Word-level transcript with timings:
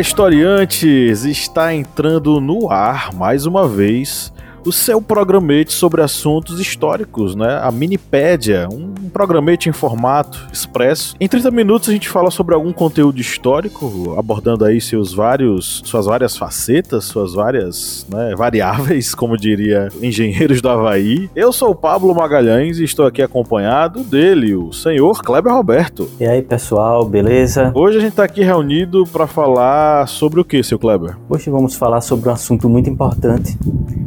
Historiantes! 0.00 1.24
Está 1.24 1.74
entrando 1.74 2.40
no 2.40 2.70
ar 2.70 3.12
mais 3.12 3.46
uma 3.46 3.66
vez 3.66 4.32
o 4.64 4.70
seu 4.70 5.02
programete 5.02 5.72
sobre 5.72 6.02
assuntos 6.02 6.60
históricos, 6.60 7.34
né? 7.34 7.58
A 7.60 7.72
Minipédia, 7.72 8.68
um 8.70 8.94
programete 9.08 9.68
em 9.68 9.72
formato 9.72 10.46
expresso. 10.52 11.14
Em 11.20 11.28
30 11.28 11.50
minutos 11.50 11.88
a 11.88 11.92
gente 11.92 12.08
fala 12.08 12.30
sobre 12.30 12.54
algum 12.54 12.72
conteúdo 12.72 13.20
histórico, 13.20 14.14
abordando 14.18 14.64
aí 14.64 14.80
seus 14.80 15.12
vários, 15.12 15.82
suas 15.84 16.06
várias 16.06 16.36
facetas, 16.36 17.04
suas 17.04 17.34
várias 17.34 18.06
né, 18.08 18.34
variáveis, 18.36 19.14
como 19.14 19.36
diria 19.36 19.88
engenheiros 20.02 20.60
do 20.60 20.68
Havaí. 20.68 21.30
Eu 21.34 21.52
sou 21.52 21.70
o 21.70 21.74
Pablo 21.74 22.14
Magalhães 22.14 22.78
e 22.78 22.84
estou 22.84 23.06
aqui 23.06 23.22
acompanhado 23.22 24.02
dele, 24.02 24.54
o 24.54 24.72
senhor 24.72 25.22
Kleber 25.22 25.52
Roberto. 25.52 26.08
E 26.20 26.26
aí, 26.26 26.42
pessoal, 26.42 27.04
beleza? 27.04 27.72
Hoje 27.74 27.98
a 27.98 28.00
gente 28.00 28.10
está 28.10 28.24
aqui 28.24 28.42
reunido 28.42 29.04
para 29.06 29.26
falar 29.26 30.06
sobre 30.08 30.40
o 30.40 30.44
que, 30.44 30.62
seu 30.62 30.78
Kleber? 30.78 31.16
Hoje 31.28 31.50
vamos 31.50 31.74
falar 31.74 32.00
sobre 32.00 32.28
um 32.28 32.32
assunto 32.32 32.68
muito 32.68 32.88
importante, 32.88 33.56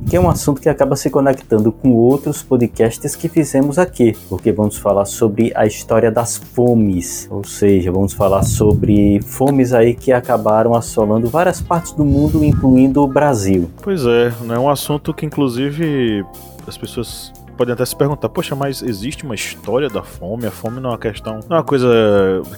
que 0.08 0.16
é 0.16 0.20
um 0.20 0.30
assunto 0.30 0.62
que 0.62 0.70
acaba 0.70 0.96
se 0.96 1.10
conectando 1.10 1.72
com 1.72 1.92
outros 1.94 2.44
podcasts 2.44 3.16
que 3.16 3.30
fizemos 3.30 3.78
aqui, 3.78 4.16
porque 4.30 4.52
vamos 4.52 4.78
falar 4.78 5.06
sobre 5.06 5.52
a 5.56 5.66
história 5.66 6.12
das 6.12 6.38
fomes, 6.38 7.28
ou 7.32 7.44
seja, 7.44 7.92
vamos 7.92 8.14
falar 8.14 8.44
sobre 8.44 9.22
fomes 9.22 9.74
aí 9.74 9.94
que 9.94 10.12
acabaram 10.12 10.74
assolando 10.74 11.28
várias 11.30 11.62
partes 11.62 11.94
do 11.94 12.04
mundo, 12.04 12.44
incluindo 12.44 13.02
o 13.02 13.08
Brasil. 13.08 13.70
Pois 13.82 14.06
é, 14.06 14.34
é 14.50 14.60
um 14.60 14.70
assunto 14.70 15.14
que 15.14 15.26
inclusive 15.26 16.26
as 16.68 16.78
pessoas 16.78 17.32
podem 17.58 17.74
até 17.74 17.86
se 17.86 17.96
perguntar, 17.96 18.30
poxa, 18.30 18.56
mas 18.56 18.82
existe 18.82 19.24
uma 19.24 19.36
história 19.36 19.88
da 19.88 20.02
fome? 20.02 20.48
A 20.48 20.52
fome 20.52 20.80
não 20.80 20.90
é 20.90 20.94
uma 20.94 21.00
questão, 21.00 21.40
não 21.48 21.58
é 21.58 21.60
uma 21.60 21.66
coisa 21.66 21.88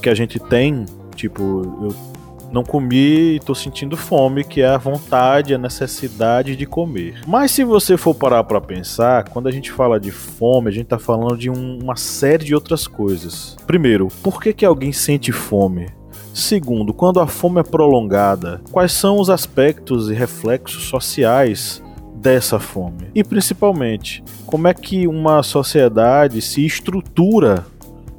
que 0.02 0.10
a 0.10 0.16
gente 0.16 0.40
tem, 0.40 0.86
tipo, 1.16 1.42
eu 1.82 2.14
não 2.54 2.64
comi 2.64 3.36
e 3.36 3.40
tô 3.40 3.56
sentindo 3.56 3.98
fome, 3.98 4.44
que 4.44 4.62
é 4.62 4.68
a 4.68 4.78
vontade, 4.78 5.54
a 5.54 5.58
necessidade 5.58 6.56
de 6.56 6.66
comer. 6.66 7.22
Mas 7.28 7.52
se 7.52 7.64
você 7.64 7.98
for 7.98 8.14
parar 8.14 8.44
para 8.44 8.62
pensar, 8.62 9.28
quando 9.30 9.48
a 9.48 9.52
gente 9.52 9.72
fala 9.72 10.00
de 10.00 10.12
fome, 10.12 10.70
a 10.70 10.72
gente 10.72 10.86
tá 10.86 11.00
falando 11.00 11.38
de 11.38 11.50
um, 11.50 11.80
uma 11.82 11.96
série 11.96 12.46
de 12.46 12.54
outras 12.54 12.88
coisas. 12.88 13.58
Primeiro, 13.66 14.08
por 14.22 14.42
que, 14.42 14.54
que 14.54 14.66
alguém 14.66 14.92
sente 14.92 15.32
fome? 15.32 15.88
Segundo, 16.34 16.94
quando 16.94 17.20
a 17.20 17.28
fome 17.28 17.60
é 17.60 17.64
prolongada, 17.64 18.62
quais 18.72 18.92
são 18.92 19.20
os 19.20 19.30
aspectos 19.30 20.10
e 20.10 20.14
reflexos 20.14 20.86
sociais 20.86 21.84
dessa 22.16 22.60
fome? 22.60 23.10
E 23.14 23.24
principalmente, 23.24 24.24
como 24.46 24.68
é 24.68 24.74
que 24.74 25.08
uma 25.08 25.44
sociedade 25.44 26.42
se 26.42 26.66
estrutura 26.66 27.66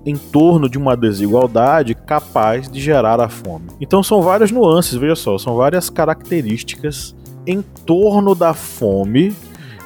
em 0.06 0.16
torno 0.16 0.68
de 0.68 0.78
uma 0.78 0.96
desigualdade 0.96 1.94
capaz 1.94 2.70
de 2.70 2.80
gerar 2.80 3.20
a 3.20 3.28
fome. 3.28 3.66
Então 3.80 4.02
são 4.02 4.22
várias 4.22 4.50
nuances, 4.50 4.94
veja 4.94 5.16
só, 5.16 5.38
são 5.38 5.56
várias 5.56 5.88
características 5.88 7.14
em 7.46 7.62
torno 7.84 8.34
da 8.34 8.54
fome 8.54 9.34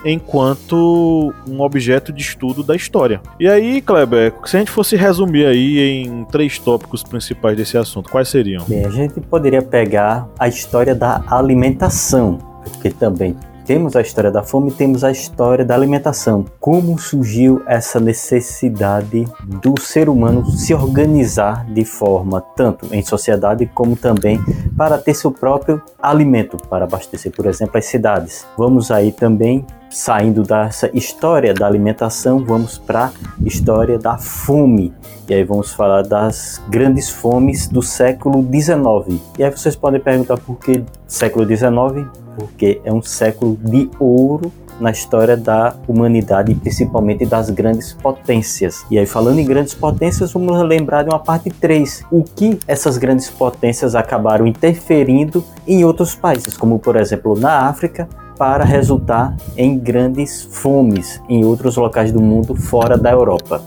enquanto 0.04 1.34
um 1.48 1.60
objeto 1.60 2.12
de 2.12 2.22
estudo 2.22 2.62
da 2.62 2.76
história. 2.76 3.20
E 3.38 3.48
aí, 3.48 3.81
Kleber, 3.81 4.32
se 4.44 4.56
a 4.56 4.60
gente 4.60 4.70
fosse 4.70 4.97
resumir 4.97 5.47
aí 5.47 6.03
em 6.04 6.25
três 6.25 6.59
tópicos 6.59 7.03
principais 7.03 7.56
desse 7.56 7.76
assunto, 7.76 8.10
quais 8.10 8.28
seriam? 8.28 8.65
Bem, 8.66 8.84
a 8.84 8.91
gente 8.91 9.21
poderia 9.21 9.62
pegar 9.62 10.28
a 10.38 10.48
história 10.48 10.94
da 10.94 11.22
alimentação, 11.28 12.38
porque 12.62 12.91
também 12.91 13.37
temos 13.68 13.94
a 13.94 14.00
história 14.00 14.30
da 14.30 14.42
fome, 14.42 14.70
temos 14.70 15.04
a 15.04 15.10
história 15.10 15.62
da 15.62 15.74
alimentação. 15.74 16.42
Como 16.58 16.98
surgiu 16.98 17.62
essa 17.66 18.00
necessidade 18.00 19.26
do 19.44 19.78
ser 19.78 20.08
humano 20.08 20.46
se 20.46 20.72
organizar 20.72 21.66
de 21.66 21.84
forma 21.84 22.40
tanto 22.40 22.88
em 22.90 23.02
sociedade 23.02 23.66
como 23.66 23.94
também 23.94 24.40
para 24.74 24.96
ter 24.96 25.12
seu 25.12 25.30
próprio 25.30 25.82
alimento 26.00 26.56
para 26.56 26.86
abastecer, 26.86 27.30
por 27.30 27.44
exemplo, 27.44 27.76
as 27.76 27.84
cidades. 27.84 28.46
Vamos 28.56 28.90
aí 28.90 29.12
também 29.12 29.66
saindo 29.91 30.43
dessa 30.43 30.91
história 30.97 31.54
da 31.54 31.66
alimentação, 31.66 32.44
vamos 32.44 32.78
para 32.78 33.06
a 33.06 33.12
história 33.44 33.99
da 33.99 34.19
fome. 34.19 34.93
E 35.28 35.34
aí 35.34 35.44
vamos 35.44 35.72
falar 35.72 36.03
das 36.03 36.62
grandes 36.69 37.09
fomes 37.09 37.69
do 37.69 37.82
século 37.82 38.43
XIX. 38.43 39.21
E 39.38 39.44
aí 39.44 39.50
vocês 39.50 39.77
podem 39.77 40.00
perguntar 40.00 40.38
por 40.38 40.56
que 40.56 40.84
século 41.06 41.47
XIX? 41.47 42.09
porque 42.38 42.81
é 42.84 42.93
um 42.93 43.03
século 43.03 43.59
de 43.60 43.91
ouro 43.98 44.53
na 44.78 44.93
história 44.93 45.37
da 45.37 45.75
humanidade 45.88 46.54
principalmente 46.54 47.27
das 47.27 47.50
grandes 47.50 47.93
potências. 47.93 48.87
E 48.88 48.97
aí, 48.97 49.06
falando 49.06 49.41
em 49.41 49.44
grandes 49.44 49.75
potências, 49.75 50.32
vamos 50.32 50.56
lembrar 50.62 51.03
de 51.03 51.10
uma 51.10 51.19
parte 51.19 51.50
3. 51.50 52.04
O 52.12 52.22
que 52.22 52.60
essas 52.69 52.97
grandes 52.97 53.28
potências 53.28 53.97
acabaram 53.97 54.47
interferindo 54.47 55.44
em 55.66 55.84
outros 55.84 56.15
países, 56.15 56.56
como 56.56 56.78
por 56.78 56.94
exemplo 56.94 57.37
na 57.37 57.66
África, 57.69 58.09
para 58.38 58.65
resultar 58.65 59.37
em 59.56 59.76
grandes 59.76 60.44
fomes 60.44 61.21
em 61.28 61.44
outros 61.44 61.76
locais 61.76 62.12
do 62.12 62.21
mundo 62.21 62.54
fora 62.54 62.97
da 62.97 63.10
Europa. 63.10 63.62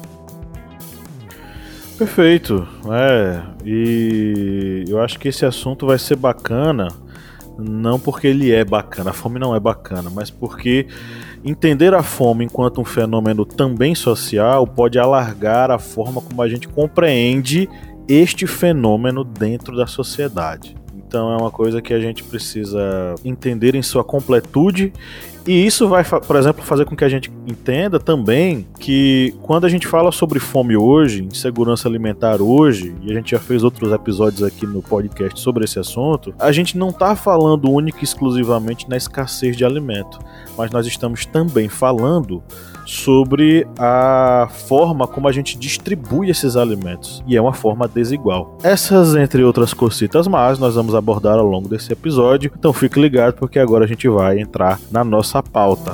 Perfeito, 1.98 2.68
é, 2.90 3.42
e 3.64 4.86
eu 4.88 5.00
acho 5.00 5.20
que 5.20 5.28
esse 5.28 5.46
assunto 5.46 5.86
vai 5.86 6.00
ser 6.00 6.16
bacana 6.16 6.88
não 7.60 8.00
porque 8.00 8.28
ele 8.28 8.52
é 8.52 8.64
bacana, 8.66 9.12
a 9.12 9.14
fome 9.14 9.38
não 9.38 9.56
é 9.56 9.60
bacana, 9.60 10.10
mas 10.10 10.30
porque 10.32 10.88
entender 11.44 11.94
a 11.94 12.02
fome 12.02 12.46
enquanto 12.46 12.82
um 12.82 12.86
fenômeno 12.86 13.46
também 13.46 13.94
social 13.94 14.66
pode 14.66 14.98
alargar 14.98 15.70
a 15.70 15.78
forma 15.78 16.22
como 16.22 16.42
a 16.42 16.50
gente 16.50 16.68
compreende 16.68 17.70
este 18.08 18.48
fenômeno 18.48 19.24
dentro 19.24 19.76
da 19.76 19.86
sociedade. 19.86 20.81
Então 21.12 21.30
é 21.34 21.36
uma 21.36 21.52
coisa 21.52 21.82
que 21.82 21.94
a 21.94 22.00
gente 22.00 22.24
precisa 22.24 23.16
entender 23.26 23.76
em 23.76 23.82
sua 23.82 24.02
completude. 24.02 24.94
E 25.46 25.66
isso 25.66 25.90
vai, 25.90 26.06
por 26.06 26.38
exemplo, 26.38 26.64
fazer 26.64 26.86
com 26.86 26.96
que 26.96 27.04
a 27.04 27.10
gente 27.10 27.30
entenda 27.46 28.00
também 28.00 28.66
que 28.80 29.36
quando 29.42 29.66
a 29.66 29.70
gente 29.70 29.88
fala 29.88 30.10
sobre 30.10 30.40
fome 30.40 30.78
hoje, 30.78 31.22
insegurança 31.22 31.90
alimentar 31.90 32.42
hoje, 32.42 32.96
e 33.02 33.12
a 33.12 33.16
gente 33.16 33.32
já 33.32 33.40
fez 33.40 33.62
outros 33.62 33.92
episódios 33.92 34.42
aqui 34.42 34.66
no 34.66 34.82
podcast 34.82 35.38
sobre 35.38 35.66
esse 35.66 35.78
assunto, 35.78 36.34
a 36.40 36.50
gente 36.54 36.78
não 36.78 36.92
está 36.92 37.14
falando 37.14 37.70
única 37.70 38.00
e 38.00 38.04
exclusivamente 38.06 38.88
na 38.88 38.96
escassez 38.96 39.58
de 39.58 39.66
alimento, 39.66 40.18
mas 40.58 40.72
nós 40.72 40.88
estamos 40.88 41.26
também 41.26 41.68
falando 41.68 42.42
sobre 42.86 43.68
a 43.78 44.48
forma 44.68 45.08
como 45.08 45.28
a 45.28 45.32
gente 45.32 45.58
distribui 45.58 46.30
esses 46.30 46.56
alimentos, 46.56 47.24
e 47.28 47.38
é 47.38 47.42
uma 47.42 47.54
forma 47.54 47.88
desigual. 47.88 48.58
Essas, 48.64 49.16
entre 49.16 49.44
outras 49.44 49.74
cositas 49.74 50.28
mais, 50.28 50.60
nós 50.60 50.76
vamos 50.76 50.96
abordar 50.96 51.38
ao 51.38 51.46
longo 51.46 51.68
desse 51.68 51.92
episódio, 51.92 52.52
então 52.58 52.74
fique 52.74 53.00
ligado 53.00 53.34
porque 53.36 53.60
agora 53.60 53.86
a 53.86 53.88
gente 53.88 54.08
vai 54.08 54.40
entrar 54.40 54.80
na 54.92 55.04
nossa 55.04 55.42
pauta. 55.42 55.94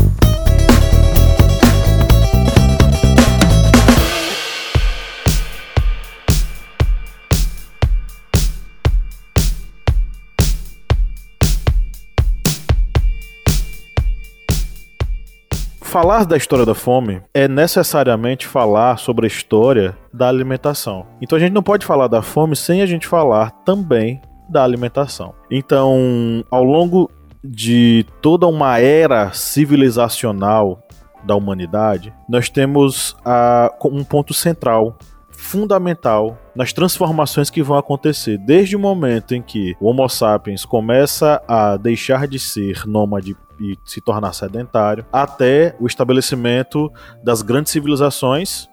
Falar 15.91 16.25
da 16.25 16.37
história 16.37 16.65
da 16.65 16.73
fome 16.73 17.21
é 17.33 17.49
necessariamente 17.49 18.47
falar 18.47 18.97
sobre 18.97 19.25
a 19.25 19.27
história 19.27 19.93
da 20.13 20.29
alimentação. 20.29 21.05
Então 21.21 21.35
a 21.35 21.39
gente 21.39 21.51
não 21.51 21.61
pode 21.61 21.85
falar 21.85 22.07
da 22.07 22.21
fome 22.21 22.55
sem 22.55 22.81
a 22.81 22.85
gente 22.85 23.05
falar 23.05 23.51
também 23.65 24.21
da 24.49 24.63
alimentação. 24.63 25.33
Então, 25.51 26.45
ao 26.49 26.63
longo 26.63 27.11
de 27.43 28.05
toda 28.21 28.47
uma 28.47 28.79
era 28.79 29.33
civilizacional 29.33 30.81
da 31.25 31.35
humanidade, 31.35 32.13
nós 32.27 32.49
temos 32.49 33.17
a, 33.25 33.69
um 33.83 34.05
ponto 34.05 34.33
central 34.33 34.97
fundamental 35.29 36.37
nas 36.55 36.71
transformações 36.71 37.49
que 37.49 37.61
vão 37.61 37.77
acontecer 37.77 38.37
desde 38.37 38.77
o 38.77 38.79
momento 38.79 39.35
em 39.35 39.41
que 39.41 39.75
o 39.81 39.87
Homo 39.87 40.07
sapiens 40.07 40.63
começa 40.63 41.41
a 41.45 41.75
deixar 41.75 42.27
de 42.27 42.39
ser 42.39 42.85
nômade 42.85 43.35
e 43.61 43.77
se 43.85 44.01
tornar 44.01 44.33
sedentário, 44.33 45.05
até 45.13 45.75
o 45.79 45.87
estabelecimento 45.87 46.91
das 47.23 47.41
grandes 47.41 47.71
civilizações 47.71 48.67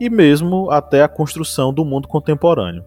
e 0.00 0.10
mesmo 0.10 0.70
até 0.70 1.02
a 1.02 1.08
construção 1.08 1.72
do 1.72 1.84
mundo 1.84 2.06
contemporâneo 2.06 2.84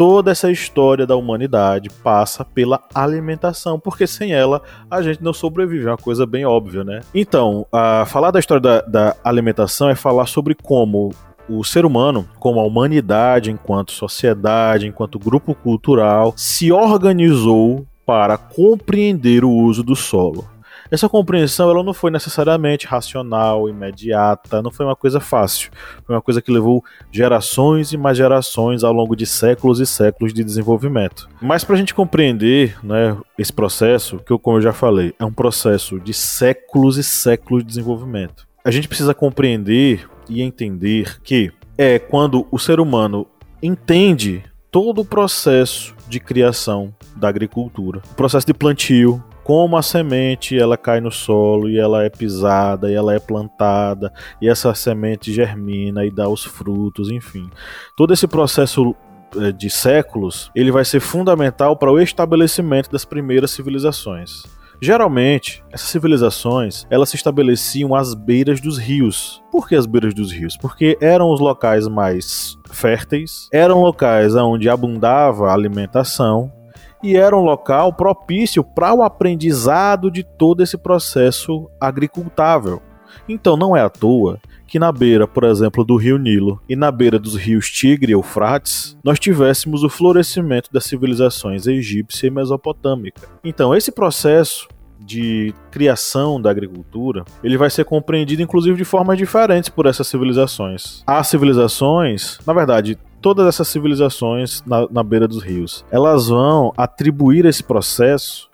toda 0.00 0.30
essa 0.30 0.50
história 0.50 1.06
da 1.06 1.14
humanidade 1.14 1.90
passa 1.90 2.42
pela 2.42 2.80
alimentação, 2.94 3.78
porque 3.78 4.06
sem 4.06 4.32
ela 4.32 4.62
a 4.90 5.02
gente 5.02 5.22
não 5.22 5.34
sobrevive, 5.34 5.84
é 5.84 5.90
uma 5.90 5.98
coisa 5.98 6.24
bem 6.24 6.46
óbvia, 6.46 6.82
né? 6.82 7.00
Então, 7.14 7.66
falar 8.06 8.30
da 8.30 8.38
história 8.38 8.62
da, 8.62 8.80
da 8.80 9.16
alimentação 9.22 9.90
é 9.90 9.94
falar 9.94 10.24
sobre 10.24 10.54
como 10.54 11.10
o 11.46 11.62
ser 11.62 11.84
humano, 11.84 12.26
como 12.38 12.60
a 12.60 12.64
humanidade, 12.64 13.50
enquanto 13.50 13.92
sociedade, 13.92 14.86
enquanto 14.86 15.18
grupo 15.18 15.54
cultural, 15.54 16.32
se 16.34 16.72
organizou 16.72 17.86
para 18.06 18.38
compreender 18.38 19.44
o 19.44 19.52
uso 19.52 19.82
do 19.82 19.94
solo. 19.94 20.48
Essa 20.90 21.08
compreensão 21.08 21.70
ela 21.70 21.84
não 21.84 21.94
foi 21.94 22.10
necessariamente 22.10 22.86
racional, 22.86 23.68
imediata, 23.68 24.60
não 24.60 24.72
foi 24.72 24.84
uma 24.84 24.96
coisa 24.96 25.20
fácil. 25.20 25.70
Foi 26.04 26.16
uma 26.16 26.22
coisa 26.22 26.42
que 26.42 26.50
levou 26.50 26.84
gerações 27.12 27.92
e 27.92 27.96
mais 27.96 28.16
gerações 28.16 28.82
ao 28.82 28.92
longo 28.92 29.14
de 29.14 29.24
séculos 29.24 29.78
e 29.78 29.86
séculos 29.86 30.34
de 30.34 30.42
desenvolvimento. 30.42 31.28
Mas 31.40 31.62
para 31.62 31.76
a 31.76 31.78
gente 31.78 31.94
compreender 31.94 32.76
né, 32.84 33.16
esse 33.38 33.52
processo, 33.52 34.18
que 34.18 34.32
eu, 34.32 34.38
como 34.38 34.58
eu 34.58 34.62
já 34.62 34.72
falei, 34.72 35.14
é 35.18 35.24
um 35.24 35.32
processo 35.32 36.00
de 36.00 36.12
séculos 36.12 36.98
e 36.98 37.04
séculos 37.04 37.62
de 37.62 37.68
desenvolvimento. 37.68 38.48
A 38.64 38.70
gente 38.70 38.88
precisa 38.88 39.14
compreender 39.14 40.08
e 40.28 40.42
entender 40.42 41.20
que 41.22 41.52
é 41.78 41.98
quando 41.98 42.46
o 42.50 42.58
ser 42.58 42.80
humano 42.80 43.26
entende 43.62 44.42
todo 44.70 45.02
o 45.02 45.04
processo 45.04 45.94
de 46.08 46.20
criação 46.20 46.94
da 47.16 47.28
agricultura, 47.28 48.02
o 48.10 48.14
processo 48.14 48.46
de 48.46 48.54
plantio, 48.54 49.22
como 49.50 49.76
a 49.76 49.82
semente 49.82 50.56
ela 50.56 50.76
cai 50.76 51.00
no 51.00 51.10
solo 51.10 51.68
e 51.68 51.76
ela 51.76 52.04
é 52.04 52.08
pisada 52.08 52.88
e 52.88 52.94
ela 52.94 53.12
é 53.12 53.18
plantada 53.18 54.12
e 54.40 54.48
essa 54.48 54.72
semente 54.74 55.32
germina 55.32 56.06
e 56.06 56.10
dá 56.10 56.28
os 56.28 56.44
frutos, 56.44 57.10
enfim. 57.10 57.50
Todo 57.96 58.12
esse 58.12 58.28
processo 58.28 58.94
eh, 59.36 59.50
de 59.50 59.68
séculos, 59.68 60.52
ele 60.54 60.70
vai 60.70 60.84
ser 60.84 61.00
fundamental 61.00 61.76
para 61.76 61.90
o 61.90 61.98
estabelecimento 61.98 62.92
das 62.92 63.04
primeiras 63.04 63.50
civilizações. 63.50 64.44
Geralmente, 64.80 65.64
essas 65.72 65.88
civilizações, 65.88 66.86
elas 66.88 67.08
se 67.08 67.16
estabeleciam 67.16 67.92
às 67.92 68.14
beiras 68.14 68.60
dos 68.60 68.78
rios. 68.78 69.42
Por 69.50 69.66
que 69.66 69.74
as 69.74 69.84
beiras 69.84 70.14
dos 70.14 70.30
rios? 70.30 70.56
Porque 70.56 70.96
eram 71.00 71.28
os 71.28 71.40
locais 71.40 71.88
mais 71.88 72.56
férteis, 72.70 73.48
eram 73.52 73.82
locais 73.82 74.32
onde 74.36 74.68
abundava 74.68 75.52
alimentação 75.52 76.52
e 77.02 77.16
era 77.16 77.36
um 77.36 77.42
local 77.42 77.92
propício 77.92 78.62
para 78.62 78.92
o 78.94 79.02
aprendizado 79.02 80.10
de 80.10 80.22
todo 80.22 80.62
esse 80.62 80.76
processo 80.76 81.70
agricultável. 81.80 82.82
Então 83.28 83.56
não 83.56 83.76
é 83.76 83.80
à 83.80 83.88
toa 83.88 84.38
que 84.66 84.78
na 84.78 84.92
beira, 84.92 85.26
por 85.26 85.42
exemplo, 85.42 85.84
do 85.84 85.96
rio 85.96 86.16
Nilo 86.16 86.60
e 86.68 86.76
na 86.76 86.92
beira 86.92 87.18
dos 87.18 87.34
rios 87.34 87.68
Tigre 87.68 88.12
e 88.12 88.14
Eufrates, 88.14 88.96
nós 89.02 89.18
tivéssemos 89.18 89.82
o 89.82 89.88
florescimento 89.88 90.70
das 90.72 90.84
civilizações 90.84 91.66
egípcia 91.66 92.28
e 92.28 92.30
mesopotâmica. 92.30 93.28
Então 93.42 93.74
esse 93.74 93.90
processo 93.90 94.68
de 95.00 95.52
criação 95.72 96.40
da 96.40 96.50
agricultura, 96.50 97.24
ele 97.42 97.56
vai 97.56 97.70
ser 97.70 97.84
compreendido 97.84 98.42
inclusive 98.42 98.76
de 98.76 98.84
formas 98.84 99.18
diferentes 99.18 99.68
por 99.68 99.86
essas 99.86 100.06
civilizações. 100.06 101.02
As 101.06 101.26
civilizações, 101.26 102.38
na 102.46 102.52
verdade, 102.52 102.96
todas 103.20 103.46
essas 103.46 103.68
civilizações 103.68 104.62
na, 104.66 104.88
na 104.90 105.02
beira 105.02 105.28
dos 105.28 105.42
rios, 105.42 105.84
elas 105.90 106.28
vão 106.28 106.72
atribuir 106.76 107.44
esse 107.46 107.62
processo 107.62 108.48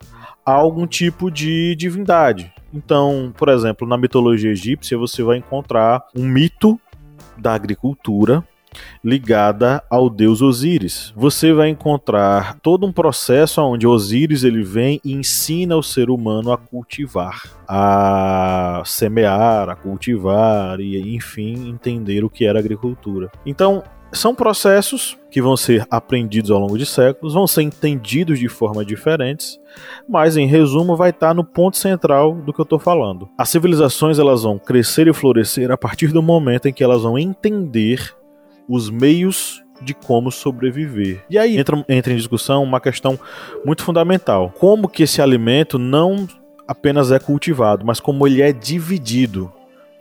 a 0.44 0.52
algum 0.52 0.86
tipo 0.86 1.30
de 1.30 1.74
divindade. 1.76 2.52
Então, 2.72 3.32
por 3.36 3.48
exemplo, 3.48 3.86
na 3.86 3.96
mitologia 3.96 4.50
egípcia 4.50 4.98
você 4.98 5.22
vai 5.22 5.38
encontrar 5.38 6.04
um 6.14 6.24
mito 6.26 6.78
da 7.36 7.54
agricultura 7.54 8.44
ligada 9.02 9.82
ao 9.88 10.10
deus 10.10 10.42
Osíris. 10.42 11.12
Você 11.16 11.52
vai 11.52 11.68
encontrar 11.68 12.58
todo 12.60 12.86
um 12.86 12.92
processo 12.92 13.62
onde 13.62 13.86
Osíris 13.86 14.44
ele 14.44 14.62
vem 14.62 15.00
e 15.04 15.12
ensina 15.12 15.76
o 15.76 15.82
ser 15.82 16.10
humano 16.10 16.52
a 16.52 16.58
cultivar, 16.58 17.42
a 17.66 18.82
semear, 18.84 19.70
a 19.70 19.74
cultivar 19.74 20.80
e 20.80 21.14
enfim 21.14 21.68
entender 21.68 22.24
o 22.24 22.30
que 22.30 22.44
era 22.44 22.58
agricultura. 22.58 23.30
Então, 23.44 23.82
são 24.12 24.34
processos 24.34 25.18
que 25.30 25.42
vão 25.42 25.56
ser 25.56 25.86
aprendidos 25.90 26.50
ao 26.50 26.58
longo 26.58 26.78
de 26.78 26.86
séculos, 26.86 27.34
vão 27.34 27.46
ser 27.46 27.62
entendidos 27.62 28.38
de 28.38 28.48
formas 28.48 28.86
diferentes, 28.86 29.60
mas 30.08 30.36
em 30.36 30.46
resumo 30.46 30.96
vai 30.96 31.10
estar 31.10 31.34
no 31.34 31.44
ponto 31.44 31.76
central 31.76 32.34
do 32.34 32.52
que 32.52 32.60
eu 32.60 32.64
estou 32.64 32.78
falando. 32.78 33.28
As 33.36 33.48
civilizações 33.48 34.18
elas 34.18 34.42
vão 34.42 34.58
crescer 34.58 35.08
e 35.08 35.12
florescer 35.12 35.70
a 35.70 35.76
partir 35.76 36.08
do 36.08 36.22
momento 36.22 36.68
em 36.68 36.72
que 36.72 36.82
elas 36.82 37.02
vão 37.02 37.18
entender 37.18 38.14
os 38.68 38.88
meios 38.90 39.62
de 39.82 39.92
como 39.92 40.30
sobreviver. 40.30 41.22
E 41.28 41.38
aí 41.38 41.58
entra, 41.58 41.84
entra 41.88 42.12
em 42.12 42.16
discussão 42.16 42.62
uma 42.62 42.80
questão 42.80 43.18
muito 43.64 43.82
fundamental: 43.82 44.52
como 44.58 44.88
que 44.88 45.02
esse 45.02 45.20
alimento 45.20 45.78
não 45.78 46.26
apenas 46.66 47.12
é 47.12 47.18
cultivado, 47.18 47.84
mas 47.84 48.00
como 48.00 48.26
ele 48.26 48.42
é 48.42 48.52
dividido 48.52 49.52